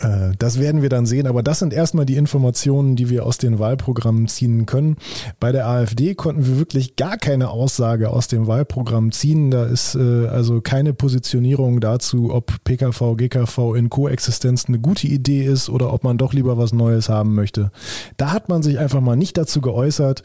Äh, 0.00 0.32
Das 0.38 0.58
werden 0.58 0.82
wir 0.82 0.88
dann 0.88 1.06
sehen, 1.06 1.26
aber 1.26 1.42
das 1.42 1.60
sind 1.60 1.72
erstmal 1.72 2.06
die 2.06 2.16
Informationen, 2.16 2.96
die 2.96 3.08
wir 3.08 3.24
aus 3.24 3.38
den 3.38 3.58
Wahlprogrammen 3.58 4.26
ziehen 4.28 4.66
können. 4.66 4.96
Bei 5.38 5.52
der 5.52 5.66
AfD 5.68 6.14
konnten 6.14 6.46
wir 6.46 6.58
wirklich 6.58 6.96
gar 6.96 7.16
keine 7.16 7.50
Aussage 7.50 8.10
aus 8.10 8.28
dem 8.28 8.46
Wahlprogramm 8.46 9.12
ziehen. 9.12 9.50
Da 9.50 9.64
ist 9.64 9.94
äh, 9.94 10.26
also 10.26 10.60
keine 10.60 10.92
Positionierung 10.92 11.80
dazu, 11.80 12.32
ob 12.32 12.52
PKV, 12.64 13.16
GKV 13.16 13.74
in 13.76 13.88
Koexistenz 13.88 14.66
eine 14.66 14.78
gute 14.78 15.06
Idee 15.06 15.44
ist 15.44 15.68
oder 15.68 15.92
ob 15.92 16.04
man 16.04 16.18
doch 16.18 16.32
lieber 16.32 16.58
was 16.58 16.72
Neues 16.72 17.08
haben 17.08 17.34
möchte. 17.34 17.70
Da 18.16 18.32
hat 18.32 18.48
man 18.48 18.62
sich 18.62 18.78
einfach 18.78 19.00
mal 19.00 19.16
nicht 19.16 19.36
dazu 19.38 19.60
geäußert. 19.60 20.22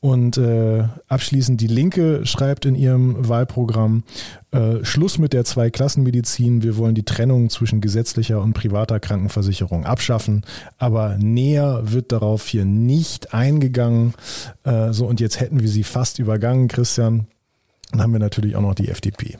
Und 0.00 0.36
äh, 0.36 0.84
abschließend 1.08 1.60
die 1.60 1.66
Linke 1.66 2.26
schreibt 2.26 2.66
in 2.66 2.74
ihrem 2.74 3.26
Wahlprogramm, 3.26 4.02
äh, 4.54 4.84
Schluss 4.84 5.18
mit 5.18 5.32
der 5.32 5.44
Zweiklassenmedizin. 5.44 6.62
Wir 6.62 6.76
wollen 6.76 6.94
die 6.94 7.02
Trennung 7.02 7.50
zwischen 7.50 7.80
gesetzlicher 7.80 8.40
und 8.40 8.52
privater 8.52 9.00
Krankenversicherung 9.00 9.84
abschaffen. 9.84 10.44
Aber 10.78 11.18
näher 11.18 11.80
wird 11.82 12.12
darauf 12.12 12.46
hier 12.46 12.64
nicht 12.64 13.34
eingegangen. 13.34 14.14
Äh, 14.62 14.92
so, 14.92 15.06
und 15.06 15.18
jetzt 15.18 15.40
hätten 15.40 15.60
wir 15.60 15.68
sie 15.68 15.82
fast 15.82 16.20
übergangen, 16.20 16.68
Christian. 16.68 17.26
Dann 17.90 18.02
haben 18.02 18.12
wir 18.12 18.20
natürlich 18.20 18.54
auch 18.54 18.62
noch 18.62 18.76
die 18.76 18.88
FDP. 18.88 19.38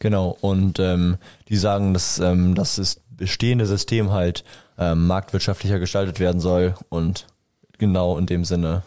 Genau, 0.00 0.36
und 0.40 0.80
ähm, 0.80 1.18
die 1.48 1.56
sagen, 1.56 1.94
dass 1.94 2.18
ähm, 2.18 2.56
das 2.56 2.78
ist 2.78 3.00
bestehende 3.16 3.66
System 3.66 4.10
halt 4.10 4.42
ähm, 4.76 5.06
marktwirtschaftlicher 5.06 5.78
gestaltet 5.78 6.18
werden 6.18 6.40
soll 6.40 6.74
und 6.88 7.26
genau 7.78 8.18
in 8.18 8.26
dem 8.26 8.44
Sinne. 8.44 8.82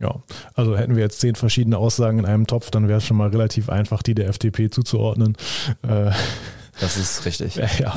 Ja, 0.00 0.22
also 0.54 0.76
hätten 0.76 0.94
wir 0.94 1.02
jetzt 1.02 1.20
zehn 1.20 1.34
verschiedene 1.34 1.76
Aussagen 1.76 2.20
in 2.20 2.26
einem 2.26 2.46
Topf, 2.46 2.70
dann 2.70 2.86
wäre 2.86 2.98
es 2.98 3.04
schon 3.04 3.16
mal 3.16 3.30
relativ 3.30 3.68
einfach, 3.68 4.02
die 4.02 4.14
der 4.14 4.28
FDP 4.28 4.70
zuzuordnen. 4.70 5.36
Äh, 5.82 6.12
Das 6.80 6.96
ist 6.96 7.24
richtig. 7.24 7.56
ja, 7.78 7.94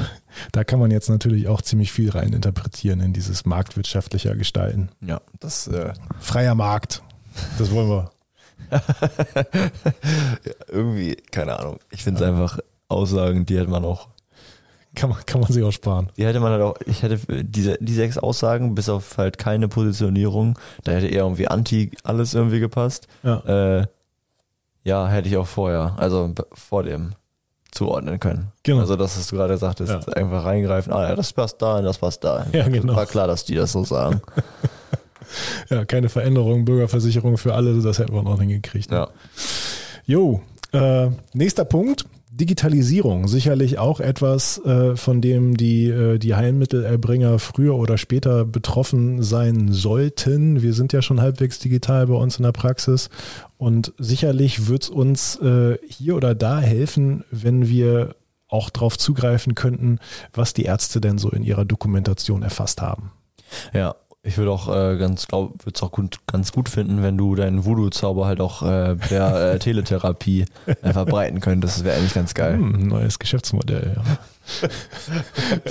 da 0.51 0.63
kann 0.63 0.79
man 0.79 0.89
jetzt 0.89 1.09
natürlich 1.09 1.47
auch 1.47 1.61
ziemlich 1.61 1.91
viel 1.91 2.09
rein 2.09 2.33
interpretieren 2.33 3.01
in 3.01 3.13
dieses 3.13 3.45
marktwirtschaftlicher 3.45 4.35
Gestalten. 4.35 4.89
Ja, 5.01 5.21
das 5.39 5.67
äh, 5.67 5.93
Freier 6.19 6.55
Markt, 6.55 7.03
das 7.59 7.69
wollen 7.71 7.89
wir. 7.89 8.11
irgendwie, 10.67 11.15
keine 11.31 11.59
Ahnung. 11.59 11.77
Ich 11.91 12.03
finde 12.03 12.23
es 12.23 12.27
einfach 12.27 12.59
Aussagen, 12.87 13.45
die 13.45 13.57
hätte 13.57 13.69
man 13.69 13.85
auch, 13.85 14.07
Kann 14.93 15.09
man, 15.09 15.25
kann 15.25 15.39
man 15.41 15.51
sich 15.51 15.63
auch 15.63 15.71
sparen. 15.71 16.09
die 16.17 16.25
hätte 16.25 16.39
man 16.41 16.51
halt 16.51 16.61
auch, 16.63 16.75
ich 16.85 17.01
hätte 17.01 17.17
diese, 17.43 17.77
die 17.79 17.93
sechs 17.93 18.17
Aussagen, 18.17 18.75
bis 18.75 18.89
auf 18.89 19.17
halt 19.17 19.37
keine 19.37 19.69
Positionierung, 19.69 20.59
da 20.83 20.91
hätte 20.91 21.07
eher 21.07 21.23
irgendwie 21.23 21.47
anti 21.47 21.91
alles 22.03 22.33
irgendwie 22.33 22.59
gepasst. 22.59 23.07
Ja. 23.23 23.79
Äh, 23.79 23.87
ja, 24.83 25.07
hätte 25.07 25.29
ich 25.29 25.37
auch 25.37 25.47
vorher, 25.47 25.93
also 25.97 26.33
vor 26.53 26.83
dem 26.83 27.13
zuordnen 27.71 28.19
können. 28.19 28.51
Genau. 28.63 28.81
Also 28.81 28.97
das, 28.97 29.17
was 29.17 29.27
du 29.27 29.37
gerade 29.37 29.57
sagtest, 29.57 29.91
Ja. 29.91 30.13
einfach 30.13 30.43
reingreifen, 30.43 30.91
ah 30.91 31.07
ja, 31.07 31.15
das 31.15 31.31
passt 31.31 31.61
da, 31.61 31.81
das 31.81 31.97
passt 31.99 32.23
da. 32.25 32.45
Ja, 32.51 32.67
genau. 32.67 32.95
War 32.95 33.05
klar, 33.05 33.27
dass 33.27 33.45
die 33.45 33.55
das 33.55 33.71
so 33.71 33.83
sagen. 33.85 34.21
Ja, 35.69 35.85
keine 35.85 36.09
Veränderung, 36.09 36.65
Bürgerversicherung 36.65 37.37
für 37.37 37.53
alle, 37.53 37.81
das 37.81 37.99
hätten 37.99 38.13
wir 38.13 38.21
noch 38.21 38.37
hingekriegt. 38.41 38.91
Ne? 38.91 38.97
ja. 38.97 39.07
Jo, 40.05 40.41
äh, 40.73 41.09
nächster 41.33 41.63
Punkt. 41.63 42.03
Digitalisierung, 42.33 43.27
sicherlich 43.27 43.77
auch 43.77 43.99
etwas, 43.99 44.57
äh, 44.63 44.95
von 44.95 45.19
dem 45.19 45.57
die, 45.57 45.89
äh, 45.89 46.17
die 46.17 46.33
Heilmittelerbringer 46.33 47.39
früher 47.39 47.75
oder 47.75 47.97
später 47.97 48.45
betroffen 48.45 49.21
sein 49.21 49.73
sollten. 49.73 50.61
Wir 50.61 50.73
sind 50.73 50.93
ja 50.93 51.01
schon 51.01 51.19
halbwegs 51.19 51.59
digital 51.59 52.07
bei 52.07 52.13
uns 52.13 52.37
in 52.37 52.43
der 52.43 52.53
Praxis 52.53 53.09
und 53.57 53.93
sicherlich 53.97 54.67
wird 54.67 54.83
es 54.83 54.89
uns 54.89 55.35
äh, 55.41 55.77
hier 55.85 56.15
oder 56.15 56.33
da 56.33 56.61
helfen, 56.61 57.25
wenn 57.31 57.67
wir 57.67 58.15
auch 58.47 58.69
darauf 58.69 58.97
zugreifen 58.97 59.53
könnten, 59.53 59.99
was 60.33 60.53
die 60.53 60.63
Ärzte 60.63 61.01
denn 61.01 61.17
so 61.17 61.31
in 61.31 61.43
ihrer 61.43 61.65
Dokumentation 61.65 62.43
erfasst 62.43 62.81
haben. 62.81 63.11
Ja, 63.73 63.95
ich 64.23 64.37
würde 64.37 64.51
auch 64.51 64.67
äh, 64.67 64.97
ganz 64.97 65.27
glaub, 65.27 65.65
würde 65.65 65.75
es 65.75 65.81
auch 65.81 65.91
gut, 65.91 66.19
ganz 66.27 66.51
gut 66.51 66.69
finden, 66.69 67.01
wenn 67.01 67.17
du 67.17 67.35
deinen 67.35 67.65
Voodoo-Zauber 67.65 68.27
halt 68.27 68.39
auch 68.39 68.61
äh, 68.61 68.95
per 68.95 69.53
äh, 69.53 69.59
Teletherapie 69.59 70.45
verbreiten 70.83 71.39
könntest. 71.39 71.77
Das 71.77 71.83
wäre 71.83 71.97
eigentlich 71.97 72.13
ganz 72.13 72.33
geil. 72.33 72.53
Hm, 72.53 72.87
neues 72.87 73.17
Geschäftsmodell, 73.17 73.95
ja. 73.95 74.69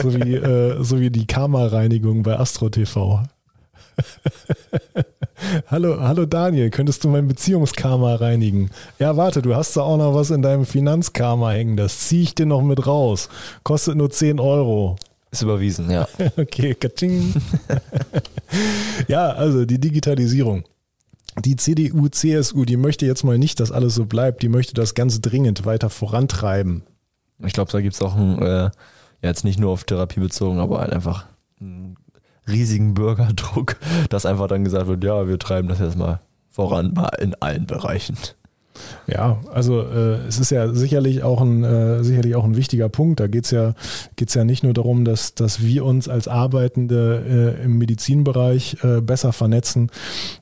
so, 0.03 0.15
wie, 0.15 0.35
äh, 0.35 0.83
so 0.83 0.99
wie 0.99 1.11
die 1.11 1.27
Karma-Reinigung 1.27 2.25
bei 2.25 2.39
Astro 2.39 2.71
TV. 2.71 3.23
hallo, 5.67 6.01
hallo 6.01 6.27
Daniel, 6.27 6.71
könntest 6.71 7.05
du 7.05 7.09
mein 7.09 7.29
Beziehungskarma 7.29 8.17
reinigen? 8.17 8.71
Ja, 8.99 9.17
warte, 9.17 9.43
du 9.43 9.55
hast 9.55 9.77
da 9.77 9.83
auch 9.83 9.99
noch 9.99 10.15
was 10.15 10.31
in 10.31 10.43
deinem 10.43 10.65
Finanzkarma 10.67 11.53
hängen. 11.53 11.77
Das 11.77 12.01
ziehe 12.01 12.23
ich 12.23 12.35
dir 12.35 12.47
noch 12.47 12.63
mit 12.63 12.87
raus. 12.87 13.29
Kostet 13.63 13.97
nur 13.97 14.11
10 14.11 14.41
Euro. 14.41 14.97
Ist 15.31 15.43
überwiesen, 15.43 15.91
ja. 15.91 16.09
Okay, 16.37 16.75
katsching. 16.75 17.35
ja, 19.09 19.31
also 19.31 19.65
die 19.65 19.79
Digitalisierung. 19.79 20.65
Die 21.45 21.57
CDU, 21.57 22.09
CSU, 22.09 22.65
die 22.65 22.77
möchte 22.77 23.07
jetzt 23.07 23.23
mal 23.23 23.39
nicht, 23.39 23.61
dass 23.61 23.71
alles 23.71 23.95
so 23.95 24.07
bleibt. 24.07 24.43
Die 24.43 24.49
möchte 24.49 24.75
das 24.75 24.95
ganz 24.95 25.21
dringend 25.21 25.65
weiter 25.65 25.89
vorantreiben. 25.89 26.83
Ich 27.39 27.53
glaube, 27.53 27.71
da 27.71 27.81
gibt 27.81 27.95
es 27.95 28.03
auch 28.03 28.17
einen, 28.17 28.39
äh, 28.43 28.65
ja, 28.65 28.73
jetzt 29.23 29.45
nicht 29.45 29.59
nur 29.59 29.71
auf 29.71 29.85
Therapie 29.85 30.21
bezogen, 30.21 30.59
aber 30.59 30.81
halt 30.81 30.93
einfach 30.93 31.27
einen 31.61 31.97
riesigen 32.49 32.95
Bürgerdruck, 32.95 33.77
dass 34.11 34.27
einfach 34.27 34.49
dann 34.49 34.65
gesagt 34.65 34.89
wird, 34.89 35.05
ja, 35.05 35.29
wir 35.29 35.39
treiben 35.39 35.69
das 35.69 35.79
jetzt 35.79 35.97
mal 35.97 36.21
voran 36.49 36.93
mal 36.95 37.11
in 37.21 37.35
allen 37.37 37.67
Bereichen. 37.67 38.17
Ja, 39.07 39.41
also 39.53 39.81
äh, 39.83 40.27
es 40.29 40.39
ist 40.39 40.51
ja 40.51 40.73
sicherlich 40.73 41.23
auch 41.23 41.41
ein 41.41 41.65
äh, 41.65 42.05
sicherlich 42.05 42.35
auch 42.37 42.45
ein 42.45 42.57
wichtiger 42.57 42.89
Punkt. 42.89 43.21
Da 43.21 43.27
geht's 43.27 43.51
ja 43.51 43.75
geht's 44.17 44.35
ja 44.35 44.45
nicht 44.45 44.63
nur 44.63 44.73
darum, 44.73 45.05
dass 45.05 45.35
dass 45.35 45.63
wir 45.63 45.85
uns 45.85 46.09
als 46.09 46.29
Arbeitende 46.29 47.57
äh, 47.61 47.65
im 47.65 47.79
Medizinbereich 47.79 48.77
äh, 48.83 49.01
besser 49.01 49.33
vernetzen. 49.33 49.91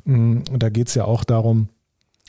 Mm, 0.05 0.39
Da 0.59 0.69
geht's 0.69 0.95
ja 0.95 1.05
auch 1.05 1.25
darum, 1.25 1.69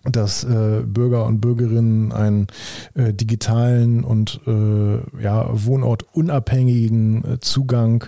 dass 0.06 0.44
äh, 0.46 0.84
Bürger 0.86 1.26
und 1.26 1.42
Bürgerinnen 1.42 2.12
einen 2.14 2.48
äh, 2.94 3.14
digitalen 3.14 4.04
und 4.04 4.40
äh, 4.48 5.22
ja, 5.22 5.50
wohnortunabhängigen 5.52 7.26
äh, 7.26 7.40
Zugang 7.42 8.06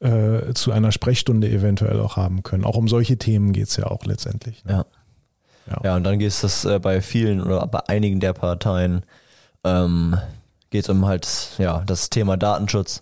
äh, 0.00 0.52
zu 0.52 0.72
einer 0.72 0.92
Sprechstunde 0.92 1.48
eventuell 1.48 2.00
auch 2.00 2.16
haben 2.16 2.42
können. 2.42 2.64
Auch 2.64 2.76
um 2.76 2.88
solche 2.88 3.16
Themen 3.16 3.52
geht's 3.52 3.76
ja 3.76 3.86
auch 3.86 4.04
letztendlich. 4.04 4.64
Ne? 4.64 4.72
Ja. 4.72 4.86
Ja. 5.66 5.80
Ja, 5.84 5.96
und 5.96 6.04
dann 6.04 6.18
geht 6.18 6.28
es 6.28 6.64
äh, 6.64 6.78
bei 6.78 7.00
vielen 7.00 7.40
oder 7.40 7.66
bei 7.66 7.80
einigen 7.88 8.20
der 8.20 8.32
Parteien 8.32 9.04
ähm, 9.64 10.16
geht 10.70 10.84
es 10.84 10.88
um 10.88 11.06
halt 11.06 11.28
ja 11.58 11.82
das 11.86 12.10
Thema 12.10 12.36
Datenschutz. 12.36 13.00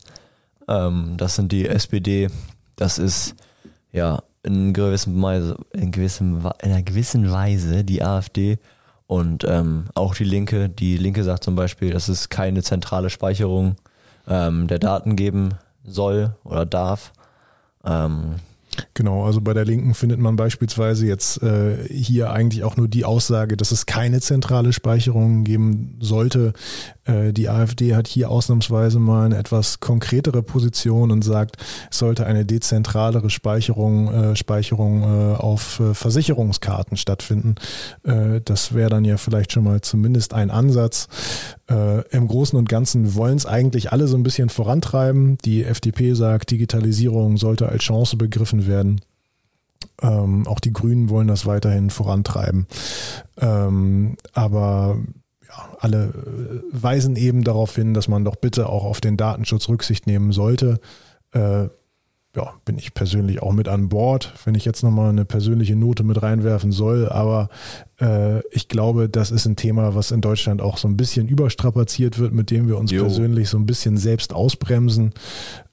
Ähm, 0.69 1.15
das 1.17 1.37
sind 1.37 1.53
die 1.53 1.67
SPD. 1.67 2.29
Das 2.77 2.99
ist 2.99 3.35
ja 3.93 4.23
in 4.43 4.73
gewissem 4.73 5.21
Weise, 5.23 5.57
in 5.73 5.91
gewissem 5.93 6.41
in 6.63 6.71
einer 6.71 6.83
gewissen 6.83 7.31
Weise 7.31 7.85
die 7.85 8.03
AfD 8.03 8.59
und 9.07 9.45
ähm, 9.45 9.87
auch 9.95 10.15
die 10.15 10.25
Linke. 10.25 10.69
Die 10.69 10.97
Linke 10.97 11.25
sagt 11.25 11.45
zum 11.45 11.57
Beispiel, 11.57 11.93
dass 11.93 12.09
es 12.09 12.29
keine 12.29 12.63
zentrale 12.63 13.11
Speicherung 13.11 13.77
ähm, 14.29 14.69
der 14.69 14.79
Daten 14.79 15.17
geben 15.17 15.55
soll 15.85 16.37
oder 16.45 16.67
darf. 16.67 17.13
Ähm, 17.85 18.37
Genau, 18.95 19.25
also 19.25 19.41
bei 19.41 19.55
der 19.55 19.65
Linken 19.65 19.95
findet 19.95 20.21
man 20.21 20.37
beispielsweise 20.37 21.07
jetzt 21.07 21.43
äh, 21.43 21.87
hier 21.89 22.31
eigentlich 22.33 22.65
auch 22.65 22.77
nur 22.77 22.89
die 22.89 23.05
Aussage, 23.05 23.57
dass 23.57 23.71
es 23.71 23.87
keine 23.87 24.21
zentrale 24.21 24.73
Speicherung 24.73 25.45
geben 25.45 25.97
sollte. 26.01 26.53
Äh, 27.11 27.33
die 27.33 27.49
AfD 27.49 27.95
hat 27.95 28.07
hier 28.07 28.31
ausnahmsweise 28.31 28.99
mal 28.99 29.27
eine 29.27 29.37
etwas 29.37 29.81
konkretere 29.81 30.43
Position 30.43 31.11
und 31.11 31.23
sagt, 31.23 31.57
es 31.91 31.99
sollte 31.99 32.27
eine 32.27 32.45
dezentralere 32.45 33.31
Speicherung, 33.31 34.13
äh, 34.13 34.37
Speicherung 34.37 35.03
äh, 35.03 35.37
auf 35.37 35.83
Versicherungskarten 35.93 36.97
stattfinden. 36.97 37.55
Das 38.03 38.75
wäre 38.75 38.91
dann 38.91 39.05
ja 39.05 39.17
vielleicht 39.17 39.53
schon 39.53 39.65
mal 39.65 39.81
zumindest 39.81 40.35
ein 40.35 40.51
Ansatz. 40.51 41.09
Im 42.11 42.29
Großen 42.29 42.59
und 42.59 42.69
Ganzen 42.69 43.15
wollen 43.15 43.37
es 43.37 43.47
eigentlich 43.47 43.93
alle 43.93 44.09
so 44.09 44.17
ein 44.17 44.23
bisschen 44.23 44.49
vorantreiben. 44.49 45.39
Die 45.45 45.65
FDP 45.65 46.15
sagt, 46.15 46.51
Digitalisierung 46.51 47.37
sollte 47.37 47.69
als 47.69 47.83
Chance 47.83 48.17
begriffen 48.17 48.67
werden. 48.67 49.01
Ähm, 50.03 50.47
auch 50.47 50.61
die 50.61 50.73
Grünen 50.73 51.09
wollen 51.09 51.29
das 51.29 51.47
weiterhin 51.47 51.91
vorantreiben. 51.91 52.67
Ähm, 53.39 54.17
aber 54.33 54.99
ja, 55.51 55.69
alle 55.81 56.05
äh, 56.07 56.61
weisen 56.71 57.17
eben 57.17 57.45
darauf 57.45 57.75
hin, 57.75 57.95
dass 57.95 58.09
man 58.09 58.25
doch 58.25 58.37
bitte 58.37 58.69
auch 58.69 58.85
auf 58.85 59.01
den 59.01 59.17
Datenschutz 59.17 59.69
Rücksicht 59.69 60.07
nehmen 60.07 60.33
sollte. 60.33 60.81
Äh, 61.33 61.69
ja, 62.37 62.55
bin 62.65 62.79
ich 62.79 62.95
persönlich 62.95 63.43
auch 63.43 63.53
mit 63.53 63.67
an 63.67 63.89
Bord, 63.89 64.33
wenn 64.45 64.55
ich 64.55 64.65
jetzt 64.65 64.85
nochmal 64.85 65.11
eine 65.11 65.25
persönliche 65.25 65.75
Note 65.75 66.05
mit 66.05 66.23
reinwerfen 66.23 66.71
soll. 66.71 67.09
Aber 67.09 67.49
äh, 68.01 68.41
ich 68.51 68.69
glaube, 68.69 69.09
das 69.09 69.33
ist 69.33 69.47
ein 69.47 69.57
Thema, 69.57 69.97
was 69.97 70.13
in 70.13 70.21
Deutschland 70.21 70.63
auch 70.63 70.79
so 70.79 70.87
ein 70.87 70.97
bisschen 70.97 71.27
überstrapaziert 71.27 72.21
wird, 72.21 72.33
mit 72.33 72.53
dem 72.53 72.69
wir 72.69 72.79
uns 72.79 72.93
Jo. 72.93 73.03
persönlich 73.03 73.49
so 73.49 73.59
ein 73.59 73.67
bisschen 73.67 73.97
selbst 73.97 74.33
ausbremsen. 74.33 75.13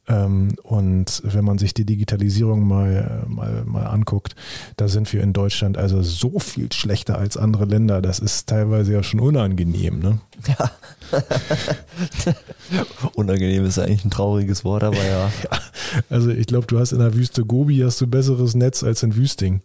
Ähm, 0.09 0.55
und 0.63 1.21
wenn 1.25 1.43
man 1.43 1.57
sich 1.57 1.73
die 1.73 1.85
Digitalisierung 1.85 2.65
mal, 2.65 3.25
mal, 3.27 3.63
mal 3.65 3.87
anguckt, 3.87 4.35
da 4.77 4.87
sind 4.87 5.11
wir 5.11 5.21
in 5.21 5.33
Deutschland 5.33 5.77
also 5.77 6.01
so 6.01 6.39
viel 6.39 6.71
schlechter 6.71 7.17
als 7.17 7.35
andere 7.35 7.65
Länder. 7.65 8.01
Das 8.01 8.19
ist 8.19 8.47
teilweise 8.47 8.93
ja 8.93 9.03
schon 9.03 9.19
unangenehm. 9.19 9.99
Ne? 9.99 10.19
unangenehm 13.15 13.65
ist 13.65 13.79
eigentlich 13.79 14.05
ein 14.05 14.11
trauriges 14.11 14.63
Wort, 14.63 14.83
aber 14.83 15.03
ja. 15.03 15.29
Also 16.09 16.29
ich 16.29 16.47
glaube, 16.47 16.67
du 16.67 16.79
hast 16.79 16.91
in 16.91 16.99
der 16.99 17.13
Wüste 17.13 17.45
Gobi 17.45 17.79
hast 17.79 17.99
du 17.99 18.07
besseres 18.07 18.55
Netz 18.55 18.83
als 18.83 19.03
in 19.03 19.15
Wüsting. 19.15 19.61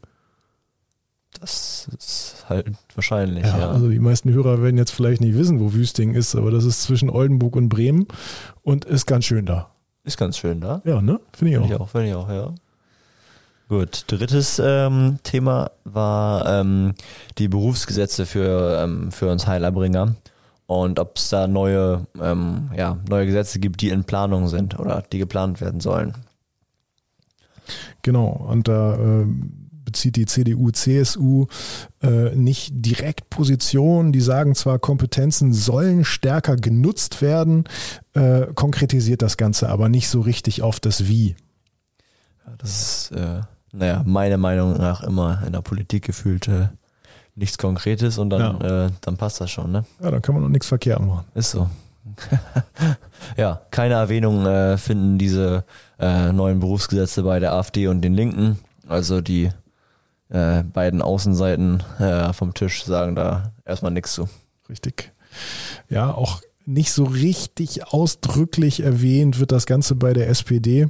Das 1.40 1.88
ist 1.98 2.44
halt 2.48 2.66
wahrscheinlich, 2.94 3.44
Ja, 3.44 3.58
ja. 3.58 3.70
Also 3.70 3.88
die 3.88 3.98
meisten 3.98 4.30
Hörer 4.32 4.62
werden 4.62 4.76
jetzt 4.76 4.92
vielleicht 4.92 5.20
nicht 5.20 5.36
wissen, 5.36 5.60
wo 5.60 5.72
Wüsting 5.72 6.14
ist, 6.14 6.34
aber 6.34 6.50
das 6.50 6.64
ist 6.64 6.82
zwischen 6.82 7.10
Oldenburg 7.10 7.56
und 7.56 7.68
Bremen 7.68 8.06
und 8.62 8.84
ist 8.84 9.06
ganz 9.06 9.24
schön 9.24 9.46
da. 9.46 9.72
Ist 10.04 10.16
ganz 10.16 10.36
schön 10.36 10.60
da. 10.60 10.82
Ja, 10.84 11.00
ne? 11.00 11.20
Finde 11.32 11.52
ich 11.52 11.58
Finde 11.58 11.74
ich 11.74 11.80
auch. 11.80 11.88
finde 11.88 12.08
ich 12.08 12.14
auch, 12.14 12.28
ja. 12.28 12.54
Gut, 13.68 14.04
drittes 14.08 14.60
ähm, 14.62 15.18
Thema 15.22 15.70
war 15.84 16.60
ähm, 16.60 16.94
die 17.38 17.48
Berufsgesetze 17.48 18.26
für, 18.26 18.82
ähm, 18.82 19.10
für 19.12 19.30
uns 19.30 19.46
Heilerbringer 19.46 20.14
und 20.66 20.98
ob 20.98 21.16
es 21.16 21.30
da 21.30 21.46
neue, 21.46 22.06
ähm, 22.20 22.70
ja, 22.76 22.98
neue 23.08 23.26
Gesetze 23.26 23.60
gibt, 23.60 23.80
die 23.80 23.88
in 23.88 24.04
Planung 24.04 24.48
sind 24.48 24.78
oder 24.78 25.02
die 25.12 25.18
geplant 25.18 25.60
werden 25.60 25.80
sollen. 25.80 26.14
Genau. 28.02 28.28
Und 28.28 28.68
da 28.68 28.94
äh, 28.94 29.26
bezieht 29.92 30.16
die 30.16 30.26
CDU, 30.26 30.70
CSU 30.70 31.46
äh, 32.02 32.34
nicht 32.34 32.72
direkt 32.74 33.28
Position. 33.28 34.10
Die 34.12 34.22
sagen 34.22 34.54
zwar, 34.54 34.78
Kompetenzen 34.78 35.52
sollen 35.52 36.04
stärker 36.04 36.56
genutzt 36.56 37.20
werden, 37.20 37.64
äh, 38.14 38.46
konkretisiert 38.54 39.20
das 39.20 39.36
Ganze 39.36 39.68
aber 39.68 39.90
nicht 39.90 40.08
so 40.08 40.20
richtig 40.22 40.62
auf 40.62 40.80
das 40.80 41.08
Wie. 41.08 41.36
Ja, 42.46 42.54
das 42.56 42.70
ist, 43.10 43.12
äh, 43.12 43.40
naja, 43.72 44.02
meiner 44.06 44.38
Meinung 44.38 44.78
nach 44.78 45.02
immer 45.02 45.42
in 45.46 45.52
der 45.52 45.60
Politik 45.60 46.04
gefühlt 46.04 46.48
äh, 46.48 46.68
nichts 47.34 47.58
Konkretes 47.58 48.16
und 48.16 48.30
dann, 48.30 48.60
äh, 48.60 48.90
dann 49.02 49.16
passt 49.18 49.40
das 49.40 49.50
schon, 49.50 49.72
ne? 49.72 49.84
Ja, 50.02 50.10
da 50.10 50.20
kann 50.20 50.34
man 50.34 50.42
noch 50.42 50.50
nichts 50.50 50.66
verkehrt 50.66 51.00
machen. 51.00 51.24
Ist 51.34 51.50
so. 51.50 51.68
ja, 53.36 53.60
keine 53.70 53.94
Erwähnung 53.94 54.44
äh, 54.46 54.76
finden 54.76 55.18
diese 55.18 55.64
äh, 55.98 56.32
neuen 56.32 56.60
Berufsgesetze 56.60 57.22
bei 57.22 57.38
der 57.40 57.52
AfD 57.52 57.88
und 57.88 58.00
den 58.00 58.14
Linken. 58.14 58.58
Also 58.88 59.20
die 59.20 59.50
äh, 60.32 60.62
beiden 60.62 61.02
Außenseiten 61.02 61.82
äh, 61.98 62.32
vom 62.32 62.54
Tisch 62.54 62.84
sagen 62.84 63.14
da 63.14 63.52
erstmal 63.64 63.92
nichts 63.92 64.14
zu. 64.14 64.28
Richtig. 64.68 65.12
Ja, 65.88 66.12
auch 66.12 66.40
nicht 66.64 66.92
so 66.92 67.04
richtig 67.04 67.88
ausdrücklich 67.88 68.80
erwähnt 68.80 69.38
wird 69.38 69.52
das 69.52 69.66
Ganze 69.66 69.94
bei 69.94 70.12
der 70.12 70.28
SPD. 70.28 70.88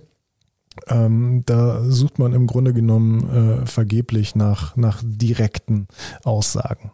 Ähm, 0.87 1.43
da 1.45 1.83
sucht 1.83 2.19
man 2.19 2.33
im 2.33 2.47
Grunde 2.47 2.73
genommen 2.73 3.63
äh, 3.63 3.67
vergeblich 3.67 4.35
nach, 4.35 4.77
nach 4.77 5.03
direkten 5.05 5.89
Aussagen. 6.25 6.93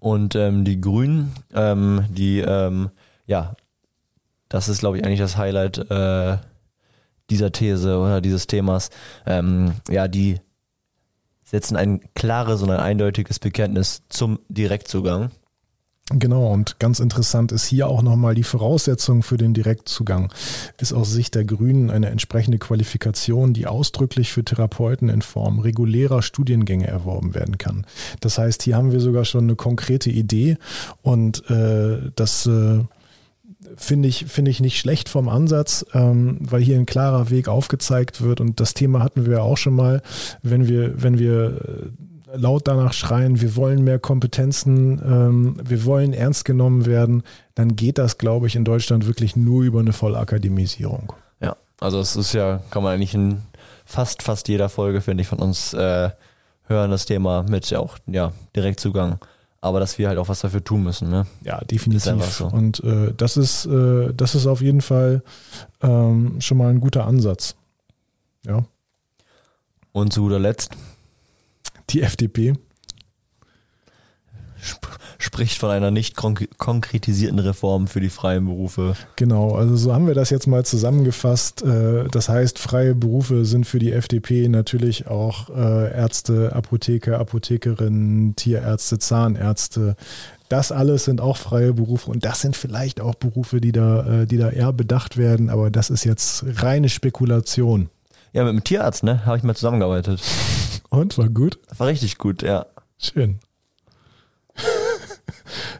Und 0.00 0.34
ähm, 0.34 0.64
die 0.64 0.80
Grünen, 0.80 1.32
ähm, 1.54 2.04
die 2.10 2.40
ähm, 2.40 2.90
ja, 3.26 3.56
das 4.48 4.68
ist, 4.68 4.80
glaube 4.80 4.98
ich, 4.98 5.04
eigentlich 5.04 5.20
das 5.20 5.36
Highlight 5.36 5.78
äh, 5.90 6.38
dieser 7.30 7.52
These 7.52 7.98
oder 7.98 8.20
dieses 8.20 8.46
Themas. 8.46 8.90
Ähm, 9.26 9.72
ja, 9.88 10.08
die 10.08 10.40
setzen 11.50 11.76
ein 11.76 12.00
klares 12.14 12.62
und 12.62 12.70
ein 12.70 12.80
eindeutiges 12.80 13.38
Bekenntnis 13.38 14.02
zum 14.08 14.38
Direktzugang. 14.48 15.30
Genau, 16.10 16.50
und 16.50 16.78
ganz 16.78 17.00
interessant 17.00 17.52
ist 17.52 17.66
hier 17.66 17.86
auch 17.86 18.00
nochmal 18.00 18.34
die 18.34 18.42
Voraussetzung 18.42 19.22
für 19.22 19.36
den 19.36 19.52
Direktzugang. 19.52 20.32
Ist 20.78 20.94
aus 20.94 21.10
Sicht 21.10 21.34
der 21.34 21.44
Grünen 21.44 21.90
eine 21.90 22.08
entsprechende 22.08 22.58
Qualifikation, 22.58 23.52
die 23.52 23.66
ausdrücklich 23.66 24.32
für 24.32 24.42
Therapeuten 24.42 25.10
in 25.10 25.20
Form 25.20 25.58
regulärer 25.58 26.22
Studiengänge 26.22 26.86
erworben 26.86 27.34
werden 27.34 27.58
kann. 27.58 27.86
Das 28.20 28.38
heißt, 28.38 28.62
hier 28.62 28.76
haben 28.76 28.90
wir 28.90 29.00
sogar 29.00 29.26
schon 29.26 29.44
eine 29.44 29.56
konkrete 29.56 30.08
Idee 30.08 30.56
und 31.02 31.48
äh, 31.50 32.10
das 32.16 32.46
äh, 32.46 32.84
finde 33.76 34.08
ich, 34.08 34.26
finde 34.26 34.50
ich 34.50 34.60
nicht 34.60 34.78
schlecht 34.78 35.08
vom 35.08 35.28
Ansatz, 35.28 35.84
ähm, 35.94 36.38
weil 36.40 36.62
hier 36.62 36.78
ein 36.78 36.86
klarer 36.86 37.30
Weg 37.30 37.48
aufgezeigt 37.48 38.22
wird 38.22 38.40
und 38.40 38.60
das 38.60 38.74
Thema 38.74 39.02
hatten 39.02 39.26
wir 39.26 39.38
ja 39.38 39.42
auch 39.42 39.56
schon 39.56 39.74
mal, 39.74 40.02
wenn 40.42 40.68
wir, 40.68 41.02
wenn 41.02 41.18
wir 41.18 41.90
laut 42.34 42.68
danach 42.68 42.92
schreien, 42.92 43.40
wir 43.40 43.56
wollen 43.56 43.84
mehr 43.84 43.98
Kompetenzen, 43.98 45.00
ähm, 45.04 45.56
wir 45.62 45.84
wollen 45.84 46.12
ernst 46.12 46.44
genommen 46.44 46.86
werden, 46.86 47.22
dann 47.54 47.76
geht 47.76 47.98
das, 47.98 48.18
glaube 48.18 48.46
ich, 48.46 48.56
in 48.56 48.64
Deutschland 48.64 49.06
wirklich 49.06 49.36
nur 49.36 49.62
über 49.62 49.80
eine 49.80 49.92
Vollakademisierung. 49.92 51.12
Ja, 51.40 51.56
also 51.80 52.00
es 52.00 52.16
ist 52.16 52.32
ja, 52.32 52.60
kann 52.70 52.82
man 52.82 52.94
eigentlich 52.94 53.14
in 53.14 53.42
fast, 53.84 54.22
fast 54.22 54.48
jeder 54.48 54.68
Folge, 54.68 55.00
finde 55.00 55.22
ich, 55.22 55.28
von 55.28 55.38
uns 55.38 55.72
äh, 55.72 56.10
hören, 56.66 56.90
das 56.90 57.06
Thema 57.06 57.44
mit 57.48 57.72
auch, 57.74 57.98
ja, 58.06 58.32
Direktzugang. 58.54 59.18
Aber 59.60 59.80
dass 59.80 59.98
wir 59.98 60.08
halt 60.08 60.18
auch 60.18 60.28
was 60.28 60.40
dafür 60.40 60.62
tun 60.62 60.84
müssen, 60.84 61.10
ne? 61.10 61.26
Ja, 61.42 61.58
definitiv. 61.64 62.24
So. 62.24 62.46
Und 62.46 62.82
äh, 62.84 63.12
das 63.16 63.36
ist, 63.36 63.66
äh, 63.66 64.14
das 64.14 64.36
ist 64.36 64.46
auf 64.46 64.60
jeden 64.60 64.80
Fall 64.80 65.22
ähm, 65.82 66.40
schon 66.40 66.58
mal 66.58 66.70
ein 66.70 66.80
guter 66.80 67.06
Ansatz. 67.06 67.56
Ja. 68.46 68.64
Und 69.92 70.12
zu 70.12 70.22
guter 70.22 70.38
Letzt, 70.38 70.76
die 71.90 72.02
FDP 72.02 72.54
spricht 75.18 75.58
von 75.58 75.70
einer 75.70 75.90
nicht 75.90 76.16
konkretisierten 76.16 77.40
Reform 77.40 77.88
für 77.88 78.00
die 78.00 78.08
freien 78.08 78.46
Berufe. 78.46 78.94
Genau, 79.16 79.54
also 79.54 79.76
so 79.76 79.92
haben 79.92 80.06
wir 80.06 80.14
das 80.14 80.30
jetzt 80.30 80.46
mal 80.46 80.64
zusammengefasst. 80.64 81.62
Äh, 81.62 82.04
das 82.08 82.28
heißt, 82.28 82.58
freie 82.58 82.94
Berufe 82.94 83.44
sind 83.44 83.66
für 83.66 83.80
die 83.80 83.92
FDP 83.92 84.48
natürlich 84.48 85.08
auch 85.08 85.50
äh, 85.50 85.92
Ärzte, 85.92 86.54
Apotheker, 86.54 87.18
Apothekerinnen, 87.18 88.36
Tierärzte, 88.36 89.00
Zahnärzte. 89.00 89.96
Das 90.48 90.70
alles 90.70 91.04
sind 91.04 91.20
auch 91.20 91.36
freie 91.36 91.74
Berufe 91.74 92.10
und 92.10 92.24
das 92.24 92.40
sind 92.40 92.56
vielleicht 92.56 93.00
auch 93.00 93.16
Berufe, 93.16 93.60
die 93.60 93.72
da, 93.72 94.22
äh, 94.22 94.26
die 94.26 94.38
da 94.38 94.50
eher 94.50 94.72
bedacht 94.72 95.16
werden, 95.16 95.50
aber 95.50 95.70
das 95.70 95.90
ist 95.90 96.04
jetzt 96.04 96.44
reine 96.62 96.88
Spekulation. 96.88 97.90
Ja, 98.32 98.44
mit 98.44 98.52
dem 98.52 98.64
Tierarzt, 98.64 99.02
ne? 99.02 99.26
Habe 99.26 99.36
ich 99.36 99.42
mal 99.42 99.56
zusammengearbeitet. 99.56 100.22
Und 100.90 101.18
war 101.18 101.28
gut? 101.28 101.58
War 101.76 101.88
richtig 101.88 102.18
gut, 102.18 102.42
ja. 102.42 102.66
Schön. 102.98 103.40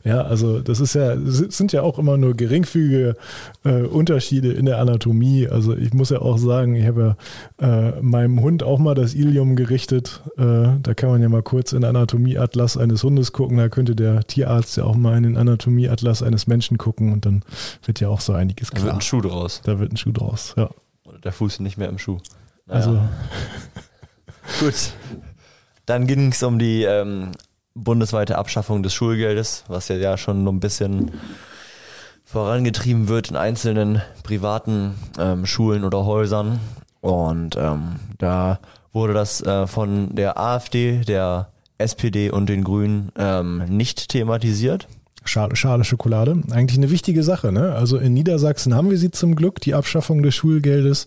Ja, 0.04 0.22
also 0.22 0.60
das 0.60 0.80
ist 0.80 0.94
ja, 0.94 1.16
sind 1.16 1.72
ja 1.72 1.82
auch 1.82 1.98
immer 1.98 2.16
nur 2.16 2.34
geringfügige 2.34 3.16
äh, 3.64 3.82
Unterschiede 3.82 4.52
in 4.52 4.66
der 4.66 4.78
Anatomie. 4.78 5.48
Also 5.48 5.76
ich 5.76 5.92
muss 5.92 6.10
ja 6.10 6.20
auch 6.20 6.38
sagen, 6.38 6.74
ich 6.74 6.86
habe 6.86 7.16
ja 7.60 7.88
äh, 7.88 8.00
meinem 8.00 8.40
Hund 8.40 8.62
auch 8.62 8.78
mal 8.78 8.94
das 8.94 9.14
Ilium 9.14 9.56
gerichtet. 9.56 10.22
Äh, 10.36 10.78
da 10.82 10.94
kann 10.94 11.10
man 11.10 11.22
ja 11.22 11.28
mal 11.28 11.42
kurz 11.42 11.72
in 11.72 11.82
den 11.82 11.88
Anatomieatlas 11.88 12.76
eines 12.76 13.02
Hundes 13.02 13.32
gucken. 13.32 13.58
Da 13.58 13.68
könnte 13.68 13.94
der 13.96 14.24
Tierarzt 14.24 14.76
ja 14.76 14.84
auch 14.84 14.96
mal 14.96 15.16
in 15.16 15.24
den 15.24 15.36
Anatomieatlas 15.36 16.22
eines 16.22 16.46
Menschen 16.46 16.78
gucken 16.78 17.12
und 17.12 17.26
dann 17.26 17.42
wird 17.84 18.00
ja 18.00 18.08
auch 18.08 18.20
so 18.20 18.32
einiges 18.32 18.70
klar. 18.70 18.80
Da 18.80 18.86
wird 18.86 18.96
ein 18.96 19.00
Schuh 19.02 19.20
draus. 19.20 19.60
Da 19.64 19.78
wird 19.78 19.92
ein 19.92 19.96
Schuh 19.96 20.12
draus, 20.12 20.54
ja. 20.56 20.70
Oder 21.04 21.18
der 21.18 21.32
Fuß 21.32 21.60
nicht 21.60 21.78
mehr 21.78 21.88
im 21.88 21.98
Schuh. 21.98 22.18
Naja. 22.66 22.76
Also 22.76 23.00
Gut. 24.60 24.92
Dann 25.86 26.06
ging 26.06 26.32
es 26.32 26.42
um 26.42 26.58
die 26.58 26.84
ähm, 26.84 27.32
bundesweite 27.82 28.38
Abschaffung 28.38 28.82
des 28.82 28.94
Schulgeldes, 28.94 29.64
was 29.68 29.88
ja, 29.88 29.96
ja 29.96 30.16
schon 30.16 30.46
ein 30.46 30.60
bisschen 30.60 31.12
vorangetrieben 32.24 33.08
wird 33.08 33.30
in 33.30 33.36
einzelnen 33.36 34.02
privaten 34.22 34.94
ähm, 35.18 35.46
Schulen 35.46 35.84
oder 35.84 36.04
Häusern. 36.04 36.60
Und 37.00 37.56
ähm, 37.56 37.96
da 38.18 38.58
wurde 38.92 39.14
das 39.14 39.40
äh, 39.40 39.66
von 39.66 40.14
der 40.14 40.38
AfD, 40.38 40.98
der 41.06 41.48
SPD 41.78 42.30
und 42.30 42.48
den 42.48 42.64
Grünen 42.64 43.12
ähm, 43.16 43.64
nicht 43.68 44.08
thematisiert. 44.08 44.88
Schale, 45.24 45.56
Schale 45.56 45.84
Schokolade. 45.84 46.42
Eigentlich 46.50 46.78
eine 46.78 46.90
wichtige 46.90 47.22
Sache. 47.22 47.52
Ne? 47.52 47.74
Also 47.74 47.98
in 47.98 48.14
Niedersachsen 48.14 48.74
haben 48.74 48.90
wir 48.90 48.98
sie 48.98 49.10
zum 49.10 49.34
Glück, 49.34 49.60
die 49.60 49.74
Abschaffung 49.74 50.22
des 50.22 50.34
Schulgeldes. 50.34 51.06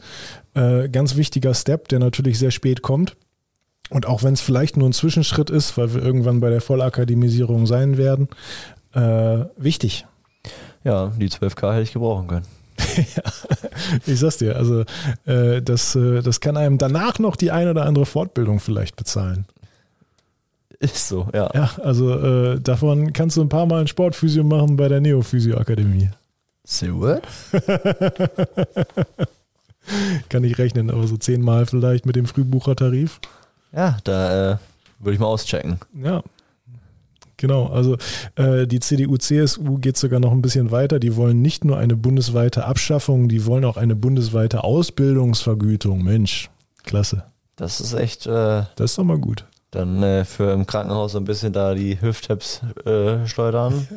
Äh, 0.53 0.89
ganz 0.89 1.15
wichtiger 1.15 1.53
Step, 1.53 1.88
der 1.89 1.99
natürlich 1.99 2.39
sehr 2.39 2.51
spät 2.51 2.81
kommt. 2.81 3.15
Und 3.91 4.08
auch 4.08 4.23
wenn 4.23 4.34
es 4.34 4.41
vielleicht 4.41 4.77
nur 4.77 4.88
ein 4.88 4.93
Zwischenschritt 4.93 5.49
ist, 5.49 5.77
weil 5.77 5.93
wir 5.93 6.01
irgendwann 6.01 6.39
bei 6.39 6.49
der 6.49 6.62
Vollakademisierung 6.62 7.67
sein 7.67 7.97
werden, 7.97 8.30
äh, 8.93 9.45
wichtig. 9.58 10.06
Ja, 10.86 11.12
die 11.17 11.30
12K 11.30 11.73
hätte 11.73 11.84
ich 11.84 11.91
gebrauchen 11.91 12.27
können. 12.27 12.45
ja, 12.97 13.23
ich 14.08 14.19
sag's 14.19 14.38
dir, 14.38 14.56
also 14.56 14.86
äh, 15.25 15.62
das, 15.62 15.93
äh, 15.95 16.21
das 16.21 16.39
kann 16.39 16.56
einem 16.56 16.77
danach 16.77 17.19
noch 17.19 17.36
die 17.36 17.51
ein 17.51 17.67
oder 17.67 17.86
andere 17.86 18.06
Fortbildung 18.06 18.62
vielleicht 18.62 18.95
bezahlen. 18.95 19.45
Ist 20.80 21.10
so, 21.10 21.27
ja. 21.34 21.51
Ja, 21.54 21.71
also 21.84 22.17
äh, 22.17 22.62
davon 22.62 23.12
kannst 23.12 23.36
du 23.36 23.41
ein 23.41 23.49
paar 23.49 23.65
Mal 23.65 23.82
ein 23.82 23.88
Sportphysio 23.88 24.45
machen 24.45 24.77
bei 24.77 24.88
der 24.88 25.01
Neophysio-Akademie. 25.01 26.10
Say 26.63 26.91
what? 26.93 27.21
Kann 30.30 30.45
ich 30.45 30.58
rechnen, 30.58 30.89
aber 30.89 31.06
so 31.08 31.17
zehnmal 31.17 31.65
vielleicht 31.65 32.06
mit 32.06 32.15
dem 32.15 32.25
Frühbuchertarif. 32.25 33.19
Ja, 33.73 33.97
da 34.03 34.53
äh, 34.53 34.57
würde 34.99 35.13
ich 35.13 35.19
mal 35.19 35.27
auschecken. 35.27 35.79
Ja. 35.93 36.23
Genau, 37.38 37.67
also 37.67 37.97
äh, 38.36 38.67
die 38.67 38.79
CDU, 38.79 39.17
CSU 39.17 39.79
geht 39.79 39.97
sogar 39.97 40.19
noch 40.19 40.31
ein 40.31 40.43
bisschen 40.43 40.69
weiter. 40.69 40.99
Die 40.99 41.15
wollen 41.15 41.41
nicht 41.41 41.65
nur 41.65 41.77
eine 41.77 41.95
bundesweite 41.95 42.65
Abschaffung, 42.65 43.29
die 43.29 43.47
wollen 43.47 43.65
auch 43.65 43.77
eine 43.77 43.95
bundesweite 43.95 44.63
Ausbildungsvergütung. 44.63 46.03
Mensch, 46.03 46.51
klasse. 46.84 47.23
Das 47.55 47.81
ist 47.81 47.93
echt. 47.93 48.27
Äh, 48.27 48.65
das 48.75 48.91
ist 48.91 48.97
doch 48.99 49.03
mal 49.03 49.17
gut. 49.17 49.45
Dann 49.71 50.03
äh, 50.03 50.23
für 50.25 50.51
im 50.51 50.67
Krankenhaus 50.67 51.13
so 51.13 51.17
ein 51.17 51.23
bisschen 51.23 51.51
da 51.51 51.73
die 51.73 51.99
Hüfttabs 51.99 52.62
äh, 52.86 53.25
schleudern. 53.25 53.88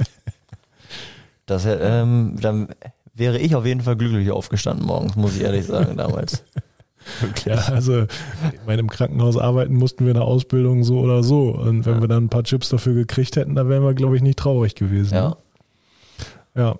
das, 1.46 1.66
ähm, 1.66 2.36
dann 2.40 2.68
wäre 3.12 3.38
ich 3.38 3.54
auf 3.54 3.66
jeden 3.66 3.82
Fall 3.82 3.96
glücklich 3.96 4.30
aufgestanden 4.30 4.86
morgens, 4.86 5.16
muss 5.16 5.36
ich 5.36 5.42
ehrlich 5.42 5.66
sagen, 5.66 5.96
damals. 5.96 6.44
Ja, 7.44 7.56
also 7.56 8.02
ich 8.02 8.66
meine, 8.66 8.80
im 8.80 8.88
Krankenhaus 8.88 9.36
arbeiten 9.36 9.74
mussten 9.74 10.04
wir 10.04 10.12
in 10.12 10.16
der 10.16 10.24
Ausbildung 10.24 10.84
so 10.84 11.00
oder 11.00 11.22
so. 11.22 11.50
Und 11.50 11.86
wenn 11.86 11.96
ja. 11.96 12.00
wir 12.00 12.08
dann 12.08 12.24
ein 12.24 12.28
paar 12.28 12.44
Chips 12.44 12.68
dafür 12.68 12.94
gekriegt 12.94 13.36
hätten, 13.36 13.54
da 13.54 13.68
wären 13.68 13.82
wir, 13.82 13.94
glaube 13.94 14.16
ich, 14.16 14.22
nicht 14.22 14.38
traurig 14.38 14.74
gewesen. 14.74 15.14
Ja. 15.14 15.36
Ja. 16.54 16.76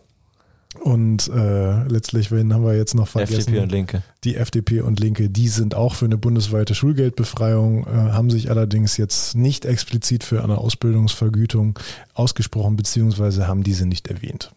Und 0.81 1.29
äh, 1.29 1.85
letztlich 1.85 2.33
wen 2.33 2.53
haben 2.53 2.65
wir 2.65 2.77
jetzt 2.77 2.95
noch 2.95 3.07
vergessen. 3.07 3.39
FDP 3.39 3.61
und 3.61 3.73
Linke. 3.73 4.03
Die 4.25 4.35
FDP 4.35 4.81
und 4.81 4.99
Linke, 4.99 5.31
die 5.31 5.49
sind 5.49 5.75
auch 5.75 5.95
für 5.95 6.05
eine 6.05 6.19
bundesweite 6.19 6.75
Schulgeldbefreiung, 6.75 7.87
äh, 7.87 7.91
haben 7.91 8.29
sich 8.29 8.51
allerdings 8.51 8.97
jetzt 8.97 9.37
nicht 9.37 9.67
explizit 9.67 10.25
für 10.25 10.43
eine 10.43 10.59
Ausbildungsvergütung 10.59 11.79
ausgesprochen, 12.13 12.77
beziehungsweise 12.77 13.47
haben 13.47 13.63
diese 13.63 13.87
nicht 13.87 14.09
erwähnt. 14.09 14.53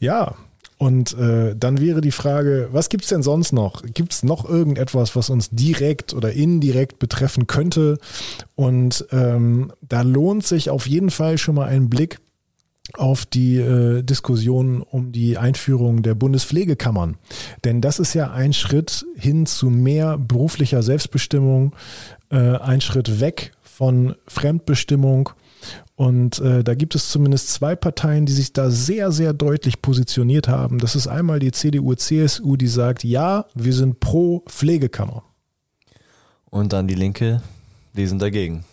Ja, 0.00 0.36
und 0.78 1.18
äh, 1.18 1.56
dann 1.56 1.80
wäre 1.80 2.00
die 2.00 2.12
Frage, 2.12 2.68
was 2.70 2.88
gibt's 2.88 3.08
denn 3.08 3.24
sonst 3.24 3.52
noch? 3.52 3.82
Gibt's 3.94 4.22
noch 4.22 4.48
irgendetwas, 4.48 5.16
was 5.16 5.28
uns 5.28 5.50
direkt 5.50 6.14
oder 6.14 6.32
indirekt 6.32 7.00
betreffen 7.00 7.48
könnte? 7.48 7.98
Und 8.54 9.04
ähm, 9.10 9.72
da 9.86 10.02
lohnt 10.02 10.46
sich 10.46 10.70
auf 10.70 10.86
jeden 10.86 11.10
Fall 11.10 11.36
schon 11.36 11.56
mal 11.56 11.68
ein 11.68 11.88
Blick 11.88 12.20
auf 12.96 13.26
die 13.26 13.56
äh, 13.56 14.02
Diskussion 14.02 14.80
um 14.80 15.10
die 15.10 15.36
Einführung 15.36 16.02
der 16.02 16.14
Bundespflegekammern. 16.14 17.16
Denn 17.64 17.80
das 17.80 17.98
ist 17.98 18.14
ja 18.14 18.30
ein 18.30 18.52
Schritt 18.52 19.04
hin 19.16 19.46
zu 19.46 19.70
mehr 19.70 20.16
beruflicher 20.16 20.84
Selbstbestimmung, 20.84 21.74
äh, 22.30 22.36
ein 22.36 22.80
Schritt 22.80 23.20
weg 23.20 23.52
von 23.62 24.14
Fremdbestimmung 24.28 25.30
und 25.98 26.38
äh, 26.38 26.62
da 26.62 26.76
gibt 26.76 26.94
es 26.94 27.10
zumindest 27.10 27.48
zwei 27.48 27.74
Parteien, 27.74 28.24
die 28.24 28.32
sich 28.32 28.52
da 28.52 28.70
sehr, 28.70 29.10
sehr 29.10 29.32
deutlich 29.32 29.82
positioniert 29.82 30.46
haben. 30.46 30.78
Das 30.78 30.94
ist 30.94 31.08
einmal 31.08 31.40
die 31.40 31.50
CDU, 31.50 31.92
CSU, 31.96 32.56
die 32.56 32.68
sagt, 32.68 33.02
ja, 33.02 33.46
wir 33.56 33.72
sind 33.72 33.98
pro 33.98 34.44
Pflegekammer. 34.46 35.24
Und 36.50 36.72
dann 36.72 36.86
die 36.86 36.94
Linke, 36.94 37.42
die 37.94 38.06
sind 38.06 38.22
dagegen. 38.22 38.64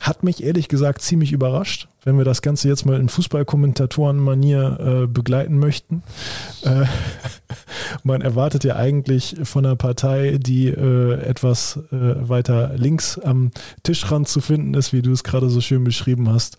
Hat 0.00 0.22
mich 0.22 0.42
ehrlich 0.42 0.68
gesagt 0.68 1.02
ziemlich 1.02 1.30
überrascht, 1.30 1.88
wenn 2.04 2.16
wir 2.16 2.24
das 2.24 2.40
Ganze 2.40 2.68
jetzt 2.68 2.86
mal 2.86 2.98
in 2.98 3.10
Fußballkommentatoren-Manier 3.10 5.02
äh, 5.02 5.06
begleiten 5.06 5.58
möchten. 5.58 6.02
Äh, 6.62 6.86
man 8.02 8.22
erwartet 8.22 8.64
ja 8.64 8.76
eigentlich 8.76 9.36
von 9.44 9.66
einer 9.66 9.76
Partei, 9.76 10.38
die 10.40 10.68
äh, 10.68 11.20
etwas 11.20 11.78
äh, 11.92 12.28
weiter 12.28 12.72
links 12.76 13.18
am 13.18 13.50
Tischrand 13.82 14.26
zu 14.26 14.40
finden 14.40 14.72
ist, 14.72 14.94
wie 14.94 15.02
du 15.02 15.12
es 15.12 15.22
gerade 15.22 15.50
so 15.50 15.60
schön 15.60 15.84
beschrieben 15.84 16.30
hast, 16.30 16.56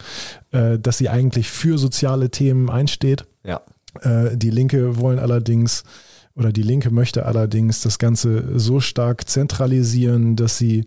äh, 0.52 0.78
dass 0.78 1.00
sie 1.00 1.10
eigentlich 1.10 1.50
für 1.50 1.80
soziale 1.80 2.30
Themen 2.30 2.70
einsteht. 2.70 3.26
Ja. 3.44 3.62
Äh, 4.02 4.38
die 4.38 4.52
Linke 4.52 4.98
wollen 4.98 5.18
allerdings 5.18 5.84
oder 6.42 6.52
die 6.52 6.64
Linke 6.64 6.90
möchte 6.90 7.26
allerdings 7.28 7.82
das 7.82 8.00
Ganze 8.00 8.60
so 8.60 8.80
stark 8.80 9.30
zentralisieren, 9.30 10.36
dass 10.36 10.58
sie 10.58 10.86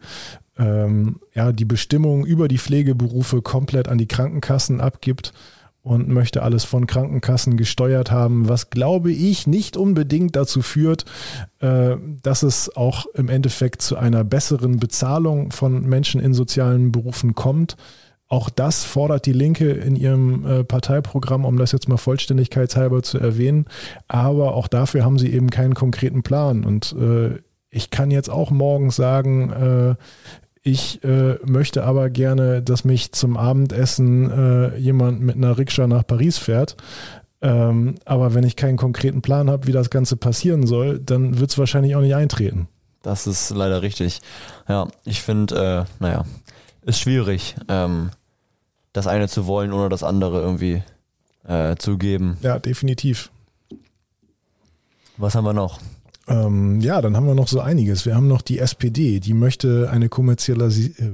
ähm, 0.59 1.21
ja, 1.33 1.53
die 1.53 1.65
Bestimmung 1.65 2.27
über 2.27 2.49
die 2.49 2.59
Pflegeberufe 2.59 3.41
komplett 3.41 3.89
an 3.89 3.99
die 3.99 4.09
Krankenkassen 4.09 4.81
abgibt 4.81 5.33
und 5.83 6.09
möchte 6.09 6.43
alles 6.43 6.65
von 6.65 6.89
Krankenkassen 6.89 7.57
gesteuert 7.57 8.11
haben, 8.11 8.49
was 8.49 8.71
glaube 8.71 9.13
ich 9.13 9.47
nicht 9.47 9.77
unbedingt 9.77 10.35
dazu 10.35 10.61
führt, 10.61 11.05
äh, 11.61 11.97
dass 12.23 12.43
es 12.43 12.75
auch 12.75 13.07
im 13.15 13.29
Endeffekt 13.29 13.81
zu 13.81 13.97
einer 13.97 14.25
besseren 14.25 14.81
Bezahlung 14.81 15.53
von 15.53 15.83
Menschen 15.83 16.21
in 16.21 16.35
sozialen 16.35 16.91
Berufen 16.91 17.37
kommt. 17.37 17.77
Auch 18.35 18.51
das 18.51 18.83
fordert 18.83 19.27
die 19.27 19.33
Linke 19.33 19.71
in 19.71 19.95
ihrem 19.95 20.45
äh, 20.45 20.65
Parteiprogramm, 20.65 21.45
um 21.45 21.57
das 21.57 21.71
jetzt 21.71 21.89
mal 21.89 21.99
vollständigkeitshalber 21.99 23.01
zu 23.05 23.21
erwähnen. 23.21 23.67
Aber 24.09 24.57
auch 24.57 24.67
dafür 24.67 25.05
haben 25.05 25.21
sie 25.21 25.33
eben 25.33 25.51
keinen 25.51 25.75
konkreten 25.75 26.25
Plan. 26.25 26.65
Und 26.65 26.97
äh, 26.99 27.39
ich 27.71 27.91
kann 27.91 28.11
jetzt 28.11 28.31
auch 28.31 28.51
morgen 28.51 28.91
sagen, 28.91 29.51
äh, 29.51 29.95
ich 30.65 31.05
äh, 31.05 31.37
möchte 31.47 31.85
aber 31.85 32.11
gerne, 32.11 32.61
dass 32.61 32.85
mich 32.85 33.13
zum 33.13 33.37
Abendessen 33.37 34.29
äh, 34.29 34.79
jemand 34.79 35.21
mit 35.21 35.37
einer 35.37 35.57
Rikscha 35.57 35.87
nach 35.87 36.05
Paris 36.05 36.37
fährt. 36.37 36.77
Ähm, 37.41 37.95
aber 38.05 38.35
wenn 38.35 38.43
ich 38.43 38.57
keinen 38.57 38.79
konkreten 38.79 39.23
Plan 39.23 39.49
habe, 39.49 39.69
wie 39.69 39.73
das 39.73 39.91
Ganze 39.91 40.17
passieren 40.17 40.67
soll, 40.67 40.99
dann 40.99 41.39
wird 41.39 41.51
es 41.51 41.59
wahrscheinlich 41.59 41.95
auch 41.95 42.01
nicht 42.01 42.17
eintreten. 42.17 42.67
Das 43.01 43.29
ist 43.29 43.51
leider 43.51 43.83
richtig. 43.83 44.23
Ja, 44.69 44.89
ich 45.05 45.23
finde, 45.23 45.87
äh, 45.87 46.03
naja, 46.03 46.25
ist 46.83 46.99
schwierig, 46.99 47.55
ähm, 47.69 48.11
das 48.95 49.07
eine 49.07 49.29
zu 49.29 49.47
wollen, 49.47 49.73
ohne 49.73 49.91
das 49.91 50.03
andere 50.03 50.41
irgendwie 50.41 50.83
äh, 51.47 51.77
zu 51.77 51.99
geben. 51.99 52.39
Ja, 52.41 52.59
definitiv. 52.59 53.31
Was 55.19 55.35
haben 55.35 55.45
wir 55.45 55.53
noch? 55.53 55.81
Ähm, 56.27 56.81
ja, 56.81 57.03
dann 57.03 57.17
haben 57.17 57.27
wir 57.27 57.35
noch 57.35 57.49
so 57.49 57.61
einiges. 57.61 58.07
Wir 58.07 58.15
haben 58.15 58.29
noch 58.29 58.41
die 58.41 58.59
SPD, 58.59 59.21
die 59.21 59.35
möchte 59.35 59.91
eine, 59.91 60.09
Kommerzialisi 60.09 60.95
äh, 60.99 61.13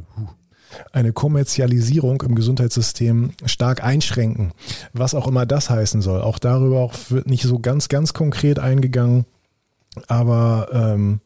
eine 0.93 1.13
Kommerzialisierung 1.13 2.23
im 2.23 2.37
Gesundheitssystem 2.37 3.33
stark 3.45 3.83
einschränken. 3.83 4.53
Was 4.93 5.15
auch 5.15 5.27
immer 5.27 5.47
das 5.47 5.69
heißen 5.69 6.01
soll. 6.03 6.21
Auch 6.21 6.39
darüber 6.39 6.81
auch 6.81 6.95
wird 7.09 7.27
nicht 7.27 7.43
so 7.43 7.59
ganz, 7.59 7.89
ganz 7.89 8.13
konkret 8.13 8.61
eingegangen. 8.61 9.25
Aber 10.07 10.69
ähm, 10.73 11.21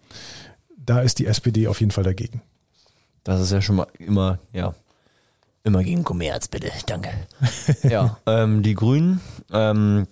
da 0.78 1.00
ist 1.00 1.18
die 1.18 1.26
SPD 1.26 1.66
auf 1.66 1.80
jeden 1.80 1.92
Fall 1.92 2.04
dagegen. 2.04 2.42
Das 3.24 3.40
ist 3.40 3.52
ja 3.52 3.60
schon 3.60 3.76
mal 3.76 3.86
immer, 3.98 4.38
ja, 4.52 4.74
immer 5.64 5.82
gegen 5.82 6.04
Kommerz, 6.04 6.48
bitte, 6.48 6.70
danke. 6.86 7.10
ja, 7.82 8.18
ähm, 8.26 8.62
die 8.62 8.74
Grünen, 8.74 9.20
ähm, 9.52 10.06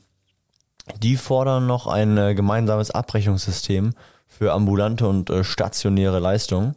die 1.01 1.17
fordern 1.17 1.67
noch 1.67 1.87
ein 1.87 2.19
äh, 2.19 2.35
gemeinsames 2.35 2.91
Abrechnungssystem 2.91 3.93
für 4.27 4.53
ambulante 4.53 5.07
und 5.07 5.31
äh, 5.31 5.45
stationäre 5.45 6.19
Leistungen. 6.19 6.75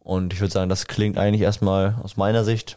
Und 0.00 0.32
ich 0.32 0.40
würde 0.40 0.52
sagen, 0.52 0.68
das 0.68 0.86
klingt 0.86 1.16
eigentlich 1.16 1.42
erstmal 1.42 1.96
aus 2.02 2.16
meiner 2.16 2.44
Sicht 2.44 2.76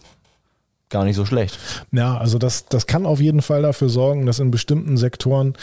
gar 0.91 1.05
nicht 1.05 1.15
so 1.15 1.25
schlecht. 1.25 1.57
Ja, 1.91 2.17
also 2.17 2.37
das, 2.37 2.65
das 2.65 2.85
kann 2.85 3.05
auf 3.05 3.19
jeden 3.19 3.41
Fall 3.41 3.63
dafür 3.63 3.89
sorgen, 3.89 4.25
dass 4.25 4.39
in 4.39 4.51
bestimmten 4.51 4.97
Sektoren 4.97 5.53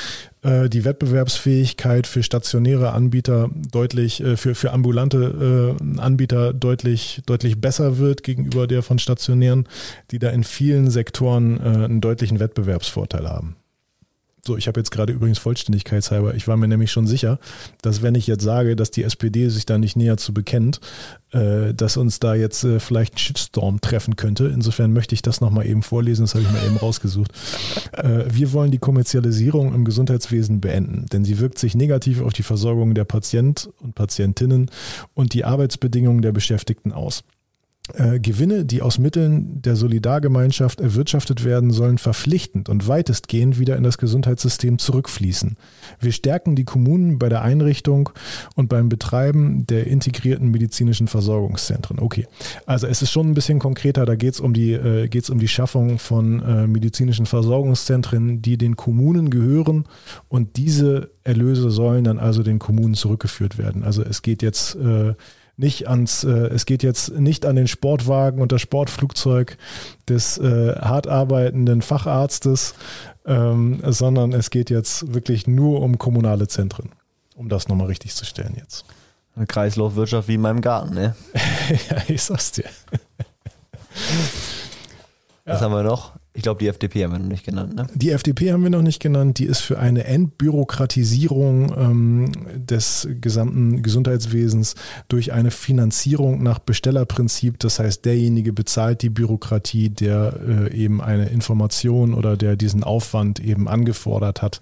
äh, 0.42 0.68
die 0.68 0.84
Wettbewerbsfähigkeit 0.84 2.06
für 2.06 2.22
stationäre 2.22 2.92
Anbieter 2.92 3.50
deutlich, 3.70 4.20
äh, 4.20 4.36
für, 4.36 4.54
für 4.54 4.72
ambulante 4.72 5.76
äh, 5.78 6.00
Anbieter 6.00 6.52
deutlich, 6.52 7.22
deutlich 7.26 7.60
besser 7.60 7.98
wird 7.98 8.22
gegenüber 8.22 8.66
der 8.66 8.82
von 8.82 8.98
stationären, 8.98 9.68
die 10.10 10.18
da 10.18 10.30
in 10.30 10.42
vielen 10.42 10.90
Sektoren 10.90 11.60
äh, 11.60 11.84
einen 11.84 12.00
deutlichen 12.00 12.40
Wettbewerbsvorteil 12.40 13.28
haben. 13.28 13.56
So, 14.48 14.56
ich 14.56 14.66
habe 14.66 14.80
jetzt 14.80 14.92
gerade 14.92 15.12
übrigens 15.12 15.36
vollständigkeitshalber, 15.36 16.34
ich 16.34 16.48
war 16.48 16.56
mir 16.56 16.68
nämlich 16.68 16.90
schon 16.90 17.06
sicher, 17.06 17.38
dass 17.82 18.00
wenn 18.00 18.14
ich 18.14 18.26
jetzt 18.26 18.42
sage, 18.42 18.76
dass 18.76 18.90
die 18.90 19.02
SPD 19.02 19.50
sich 19.50 19.66
da 19.66 19.76
nicht 19.76 19.94
näher 19.94 20.16
zu 20.16 20.32
bekennt, 20.32 20.80
äh, 21.32 21.74
dass 21.74 21.98
uns 21.98 22.18
da 22.18 22.34
jetzt 22.34 22.64
äh, 22.64 22.80
vielleicht 22.80 23.16
ein 23.16 23.18
Shitstorm 23.18 23.82
treffen 23.82 24.16
könnte. 24.16 24.46
Insofern 24.46 24.94
möchte 24.94 25.14
ich 25.14 25.20
das 25.20 25.42
nochmal 25.42 25.66
eben 25.66 25.82
vorlesen, 25.82 26.22
das 26.22 26.34
habe 26.34 26.44
ich 26.44 26.50
mal 26.50 26.64
eben 26.64 26.78
rausgesucht. 26.78 27.30
Äh, 27.92 28.24
wir 28.30 28.54
wollen 28.54 28.70
die 28.70 28.78
Kommerzialisierung 28.78 29.74
im 29.74 29.84
Gesundheitswesen 29.84 30.62
beenden, 30.62 31.04
denn 31.12 31.26
sie 31.26 31.40
wirkt 31.40 31.58
sich 31.58 31.74
negativ 31.74 32.22
auf 32.22 32.32
die 32.32 32.42
Versorgung 32.42 32.94
der 32.94 33.04
Patient 33.04 33.68
und 33.82 33.96
Patientinnen 33.96 34.70
und 35.12 35.34
die 35.34 35.44
Arbeitsbedingungen 35.44 36.22
der 36.22 36.32
Beschäftigten 36.32 36.92
aus. 36.92 37.22
Äh, 37.94 38.20
Gewinne, 38.20 38.64
die 38.64 38.82
aus 38.82 38.98
Mitteln 38.98 39.62
der 39.62 39.76
Solidargemeinschaft 39.76 40.80
erwirtschaftet 40.80 41.44
werden, 41.44 41.70
sollen 41.70 41.98
verpflichtend 41.98 42.68
und 42.68 42.86
weitestgehend 42.86 43.58
wieder 43.58 43.76
in 43.76 43.82
das 43.82 43.98
Gesundheitssystem 43.98 44.78
zurückfließen. 44.78 45.56
Wir 46.00 46.12
stärken 46.12 46.54
die 46.54 46.64
Kommunen 46.64 47.18
bei 47.18 47.28
der 47.28 47.42
Einrichtung 47.42 48.10
und 48.54 48.68
beim 48.68 48.88
Betreiben 48.88 49.66
der 49.66 49.86
integrierten 49.86 50.50
medizinischen 50.50 51.08
Versorgungszentren. 51.08 51.98
Okay, 51.98 52.26
also 52.66 52.86
es 52.86 53.00
ist 53.00 53.10
schon 53.10 53.30
ein 53.30 53.34
bisschen 53.34 53.58
konkreter, 53.58 54.04
da 54.04 54.16
geht 54.16 54.34
es 54.34 54.40
um, 54.40 54.52
die, 54.52 54.72
äh, 54.72 55.08
um 55.30 55.38
die 55.38 55.48
Schaffung 55.48 55.98
von 55.98 56.42
äh, 56.42 56.66
medizinischen 56.66 57.26
Versorgungszentren, 57.26 58.42
die 58.42 58.58
den 58.58 58.76
Kommunen 58.76 59.30
gehören 59.30 59.84
und 60.28 60.56
diese 60.56 61.10
Erlöse 61.24 61.70
sollen 61.70 62.04
dann 62.04 62.18
also 62.18 62.42
den 62.42 62.58
Kommunen 62.58 62.94
zurückgeführt 62.94 63.58
werden. 63.58 63.82
Also 63.82 64.02
es 64.02 64.22
geht 64.22 64.42
jetzt 64.42 64.76
äh, 64.76 65.14
nicht 65.58 65.88
ans, 65.88 66.24
äh, 66.24 66.30
es 66.30 66.66
geht 66.66 66.82
jetzt 66.82 67.10
nicht 67.18 67.44
an 67.44 67.56
den 67.56 67.66
Sportwagen 67.66 68.40
und 68.40 68.52
das 68.52 68.62
Sportflugzeug 68.62 69.58
des 70.08 70.38
äh, 70.38 70.76
hart 70.76 71.08
arbeitenden 71.08 71.82
Facharztes, 71.82 72.74
ähm, 73.26 73.80
sondern 73.84 74.32
es 74.32 74.50
geht 74.50 74.70
jetzt 74.70 75.12
wirklich 75.12 75.46
nur 75.46 75.82
um 75.82 75.98
kommunale 75.98 76.46
Zentren, 76.46 76.90
um 77.34 77.48
das 77.48 77.68
nochmal 77.68 77.88
richtig 77.88 78.14
zu 78.14 78.24
stellen 78.24 78.54
jetzt. 78.56 78.84
Eine 79.34 79.46
Kreislaufwirtschaft 79.46 80.28
wie 80.28 80.34
in 80.34 80.40
meinem 80.40 80.60
Garten, 80.60 80.94
ne? 80.94 81.16
ja, 81.90 81.96
ich 82.06 82.22
sag's 82.22 82.52
dir. 82.52 82.64
Was 85.44 85.60
ja. 85.60 85.64
haben 85.64 85.72
wir 85.72 85.82
noch? 85.82 86.17
Ich 86.38 86.42
glaube, 86.42 86.60
die 86.60 86.68
FDP 86.68 87.02
haben 87.02 87.10
wir 87.10 87.18
noch 87.18 87.26
nicht 87.26 87.44
genannt. 87.44 87.74
Ne? 87.74 87.88
Die 87.96 88.10
FDP 88.10 88.52
haben 88.52 88.62
wir 88.62 88.70
noch 88.70 88.80
nicht 88.80 89.02
genannt. 89.02 89.40
Die 89.40 89.44
ist 89.46 89.58
für 89.58 89.80
eine 89.80 90.04
Entbürokratisierung 90.04 91.74
ähm, 91.76 92.32
des 92.54 93.08
gesamten 93.20 93.82
Gesundheitswesens 93.82 94.76
durch 95.08 95.32
eine 95.32 95.50
Finanzierung 95.50 96.40
nach 96.40 96.60
Bestellerprinzip. 96.60 97.58
Das 97.58 97.80
heißt, 97.80 98.04
derjenige 98.04 98.52
bezahlt 98.52 99.02
die 99.02 99.10
Bürokratie, 99.10 99.90
der 99.90 100.68
äh, 100.70 100.76
eben 100.76 101.02
eine 101.02 101.28
Information 101.28 102.14
oder 102.14 102.36
der 102.36 102.54
diesen 102.54 102.84
Aufwand 102.84 103.40
eben 103.40 103.66
angefordert 103.66 104.40
hat. 104.40 104.60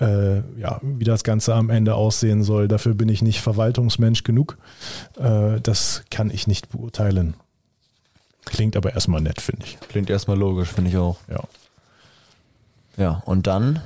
Äh, 0.00 0.38
ja, 0.58 0.80
wie 0.82 1.04
das 1.04 1.22
Ganze 1.22 1.54
am 1.54 1.70
Ende 1.70 1.94
aussehen 1.94 2.42
soll, 2.42 2.66
dafür 2.66 2.94
bin 2.94 3.08
ich 3.08 3.22
nicht 3.22 3.40
Verwaltungsmensch 3.40 4.24
genug. 4.24 4.58
Äh, 5.16 5.60
das 5.60 6.02
kann 6.10 6.30
ich 6.30 6.48
nicht 6.48 6.70
beurteilen. 6.70 7.36
Klingt 8.44 8.76
aber 8.76 8.92
erstmal 8.94 9.20
nett, 9.20 9.40
finde 9.40 9.64
ich. 9.64 9.78
Klingt 9.88 10.10
erstmal 10.10 10.38
logisch, 10.38 10.68
finde 10.68 10.90
ich 10.90 10.96
auch. 10.96 11.16
Ja. 11.28 11.40
Ja, 12.96 13.22
und 13.24 13.46
dann? 13.46 13.80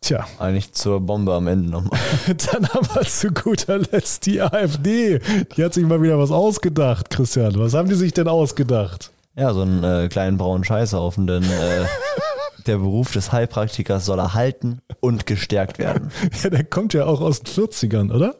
Tja. 0.00 0.26
Eigentlich 0.38 0.72
zur 0.72 1.00
Bombe 1.00 1.32
am 1.32 1.46
Ende 1.46 1.70
nochmal. 1.70 1.98
dann 2.52 2.68
haben 2.68 2.86
wir 2.94 3.02
zu 3.02 3.30
guter 3.30 3.78
Letzt 3.78 4.26
die 4.26 4.40
AfD. 4.40 5.18
Die 5.56 5.64
hat 5.64 5.74
sich 5.74 5.84
mal 5.84 6.02
wieder 6.02 6.18
was 6.18 6.30
ausgedacht, 6.30 7.10
Christian. 7.10 7.58
Was 7.58 7.74
haben 7.74 7.88
die 7.88 7.94
sich 7.94 8.12
denn 8.12 8.28
ausgedacht? 8.28 9.10
Ja, 9.36 9.52
so 9.52 9.62
einen 9.62 9.82
äh, 9.82 10.08
kleinen 10.08 10.36
braunen 10.36 10.62
Scheißhaufen, 10.62 11.26
denn 11.26 11.42
äh, 11.42 11.86
der 12.66 12.76
Beruf 12.76 13.12
des 13.12 13.32
Heilpraktikers 13.32 14.04
soll 14.04 14.18
erhalten 14.18 14.80
und 15.00 15.26
gestärkt 15.26 15.78
werden. 15.78 16.10
Ja, 16.42 16.50
der 16.50 16.64
kommt 16.64 16.94
ja 16.94 17.06
auch 17.06 17.20
aus 17.20 17.40
den 17.40 17.52
40ern, 17.52 18.12
oder? 18.12 18.36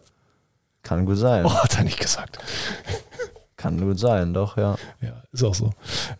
Kann 0.83 1.07
gut 1.07 1.17
sein. 1.17 1.47
Oh, 1.47 1.55
hat 1.55 1.79
er 1.79 1.85
nicht 1.85 1.99
gesagt. 1.99 2.39
Kann 3.65 3.81
gut 3.81 3.99
sein, 3.99 4.35
doch, 4.35 4.59
ja. 4.59 4.77
Ja, 5.01 5.23
ist 5.33 5.43
auch 5.43 5.55
so. 5.55 5.71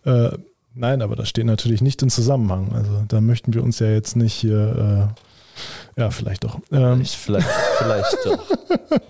Äh, 0.07 0.31
nein, 0.73 1.03
aber 1.03 1.15
das 1.15 1.29
steht 1.29 1.45
natürlich 1.45 1.83
nicht 1.83 2.03
im 2.03 2.09
Zusammenhang. 2.09 2.73
Also 2.73 3.05
da 3.07 3.21
möchten 3.21 3.53
wir 3.53 3.63
uns 3.63 3.81
ja 3.81 3.89
jetzt 3.89 4.17
nicht 4.17 4.33
hier, 4.33 5.13
äh, 5.99 6.01
ja, 6.01 6.11
vielleicht 6.11 6.45
doch. 6.45 6.59
Ähm, 6.73 7.05
vielleicht, 7.05 7.47
vielleicht 7.79 8.17
doch. 8.25 8.45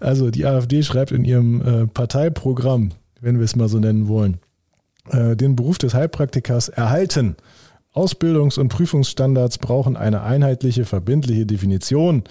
Also 0.00 0.32
die 0.32 0.44
AfD 0.44 0.82
schreibt 0.82 1.12
in 1.12 1.24
ihrem 1.24 1.60
äh, 1.60 1.86
Parteiprogramm, 1.86 2.90
wenn 3.20 3.38
wir 3.38 3.44
es 3.44 3.54
mal 3.54 3.68
so 3.68 3.78
nennen 3.78 4.08
wollen, 4.08 4.40
äh, 5.10 5.36
den 5.36 5.54
Beruf 5.54 5.78
des 5.78 5.94
Heilpraktikers 5.94 6.68
erhalten 6.68 7.36
Ausbildungs- 7.96 8.58
und 8.58 8.68
Prüfungsstandards 8.68 9.58
brauchen 9.58 9.96
eine 9.96 10.22
einheitliche, 10.22 10.84
verbindliche 10.84 11.46
Definition. 11.46 12.24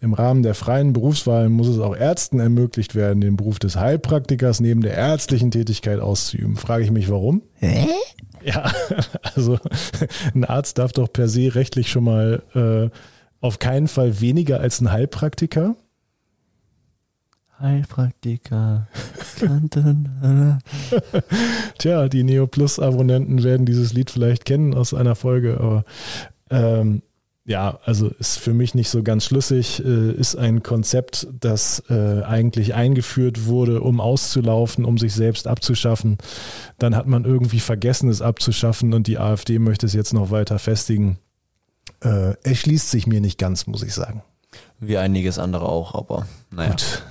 Im 0.00 0.14
Rahmen 0.14 0.42
der 0.42 0.54
freien 0.54 0.92
Berufswahl 0.92 1.48
muss 1.48 1.68
es 1.68 1.78
auch 1.78 1.96
Ärzten 1.96 2.40
ermöglicht 2.40 2.94
werden, 2.94 3.20
den 3.20 3.36
Beruf 3.36 3.58
des 3.58 3.76
Heilpraktikers 3.76 4.60
neben 4.60 4.80
der 4.80 4.94
ärztlichen 4.94 5.52
Tätigkeit 5.52 6.00
auszuüben. 6.00 6.56
Frage 6.56 6.84
ich 6.84 6.90
mich, 6.90 7.08
warum? 7.08 7.42
Hä? 7.54 7.86
Ja, 8.44 8.72
also 9.36 9.58
ein 10.34 10.44
Arzt 10.44 10.78
darf 10.78 10.92
doch 10.92 11.12
per 11.12 11.28
se 11.28 11.54
rechtlich 11.54 11.88
schon 11.88 12.04
mal 12.04 12.42
äh, 12.54 12.90
auf 13.40 13.60
keinen 13.60 13.86
Fall 13.86 14.20
weniger 14.20 14.58
als 14.58 14.80
ein 14.80 14.90
Heilpraktiker. 14.90 15.76
Heilpraktiker. 17.62 18.88
Tja, 21.78 22.08
die 22.08 22.24
Neo 22.24 22.46
Plus 22.46 22.78
Abonnenten 22.78 23.42
werden 23.42 23.64
dieses 23.66 23.92
Lied 23.92 24.10
vielleicht 24.10 24.44
kennen 24.44 24.74
aus 24.74 24.92
einer 24.92 25.14
Folge, 25.14 25.58
aber 25.60 25.84
ähm, 26.50 27.02
ja, 27.44 27.80
also 27.84 28.08
ist 28.08 28.38
für 28.38 28.54
mich 28.54 28.74
nicht 28.74 28.88
so 28.88 29.02
ganz 29.02 29.24
schlüssig, 29.24 29.84
äh, 29.84 30.12
ist 30.12 30.36
ein 30.36 30.62
Konzept, 30.62 31.26
das 31.40 31.82
äh, 31.90 32.22
eigentlich 32.22 32.74
eingeführt 32.74 33.46
wurde, 33.46 33.80
um 33.80 34.00
auszulaufen, 34.00 34.84
um 34.84 34.96
sich 34.96 35.12
selbst 35.12 35.48
abzuschaffen. 35.48 36.18
Dann 36.78 36.94
hat 36.94 37.06
man 37.06 37.24
irgendwie 37.24 37.60
vergessen, 37.60 38.08
es 38.08 38.22
abzuschaffen 38.22 38.94
und 38.94 39.06
die 39.08 39.18
AfD 39.18 39.58
möchte 39.58 39.86
es 39.86 39.92
jetzt 39.92 40.14
noch 40.14 40.30
weiter 40.30 40.58
festigen. 40.58 41.18
Äh, 42.00 42.34
erschließt 42.44 42.90
sich 42.90 43.06
mir 43.06 43.20
nicht 43.20 43.38
ganz, 43.38 43.66
muss 43.66 43.82
ich 43.82 43.94
sagen. 43.94 44.22
Wie 44.80 44.98
einiges 44.98 45.38
andere 45.38 45.66
auch, 45.66 45.94
aber 45.94 46.26
naja. 46.50 46.70
Gut. 46.70 47.02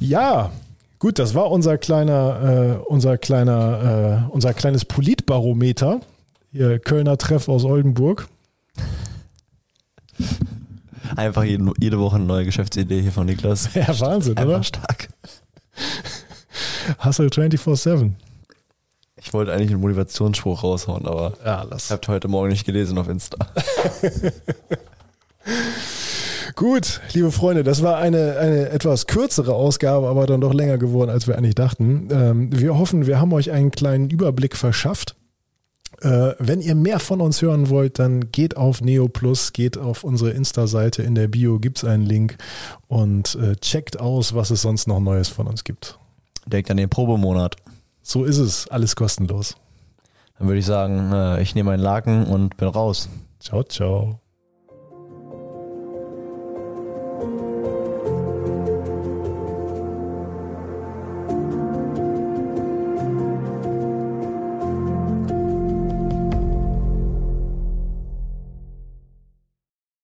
Ja, 0.00 0.52
gut, 1.00 1.18
das 1.18 1.34
war 1.34 1.50
unser 1.50 1.76
kleiner, 1.78 2.78
äh, 2.80 2.84
unser 2.88 3.18
kleiner, 3.18 4.26
äh, 4.28 4.32
unser 4.32 4.54
kleines 4.54 4.84
Politbarometer. 4.84 6.00
Hier 6.52 6.78
Kölner 6.78 7.18
Treff 7.18 7.48
aus 7.48 7.64
Oldenburg. 7.64 8.28
Einfach 11.16 11.42
jede, 11.44 11.72
jede 11.78 11.98
Woche 11.98 12.16
eine 12.16 12.24
neue 12.26 12.44
Geschäftsidee 12.44 13.02
hier 13.02 13.12
von 13.12 13.26
Niklas. 13.26 13.74
Ja, 13.74 13.98
Wahnsinn, 14.00 14.36
Einfach 14.36 14.54
oder? 14.56 14.62
stark. 14.62 15.08
Hustle 17.04 17.26
24-7. 17.28 18.12
Ich 19.16 19.32
wollte 19.34 19.52
eigentlich 19.52 19.70
einen 19.70 19.80
Motivationsspruch 19.80 20.62
raushauen, 20.62 21.06
aber 21.06 21.32
Ja, 21.44 21.66
ich 21.76 21.90
habe 21.90 22.06
heute 22.08 22.28
Morgen 22.28 22.48
nicht 22.50 22.64
gelesen 22.64 22.98
auf 22.98 23.08
Insta. 23.08 23.36
Gut, 26.58 27.00
liebe 27.12 27.30
Freunde, 27.30 27.62
das 27.62 27.84
war 27.84 27.98
eine, 27.98 28.36
eine 28.36 28.70
etwas 28.70 29.06
kürzere 29.06 29.54
Ausgabe, 29.54 30.08
aber 30.08 30.26
dann 30.26 30.40
doch 30.40 30.52
länger 30.52 30.76
geworden, 30.76 31.08
als 31.08 31.28
wir 31.28 31.38
eigentlich 31.38 31.54
dachten. 31.54 32.08
Ähm, 32.10 32.48
wir 32.50 32.76
hoffen, 32.76 33.06
wir 33.06 33.20
haben 33.20 33.32
euch 33.32 33.52
einen 33.52 33.70
kleinen 33.70 34.10
Überblick 34.10 34.56
verschafft. 34.56 35.14
Äh, 36.00 36.32
wenn 36.40 36.60
ihr 36.60 36.74
mehr 36.74 36.98
von 36.98 37.20
uns 37.20 37.42
hören 37.42 37.68
wollt, 37.68 38.00
dann 38.00 38.32
geht 38.32 38.56
auf 38.56 38.80
Neo 38.80 39.06
Plus, 39.06 39.52
geht 39.52 39.78
auf 39.78 40.02
unsere 40.02 40.30
Insta-Seite. 40.30 41.04
In 41.04 41.14
der 41.14 41.28
Bio 41.28 41.60
gibt's 41.60 41.84
einen 41.84 42.04
Link 42.04 42.36
und 42.88 43.36
äh, 43.36 43.54
checkt 43.54 44.00
aus, 44.00 44.34
was 44.34 44.50
es 44.50 44.60
sonst 44.60 44.88
noch 44.88 44.98
Neues 44.98 45.28
von 45.28 45.46
uns 45.46 45.62
gibt. 45.62 45.96
Denkt 46.44 46.72
an 46.72 46.76
den 46.76 46.88
Probemonat. 46.88 47.54
So 48.02 48.24
ist 48.24 48.38
es, 48.38 48.66
alles 48.66 48.96
kostenlos. 48.96 49.54
Dann 50.40 50.48
würde 50.48 50.58
ich 50.58 50.66
sagen, 50.66 51.12
äh, 51.12 51.40
ich 51.40 51.54
nehme 51.54 51.70
einen 51.70 51.84
Laken 51.84 52.26
und 52.26 52.56
bin 52.56 52.66
raus. 52.66 53.08
Ciao, 53.38 53.62
ciao. 53.62 54.18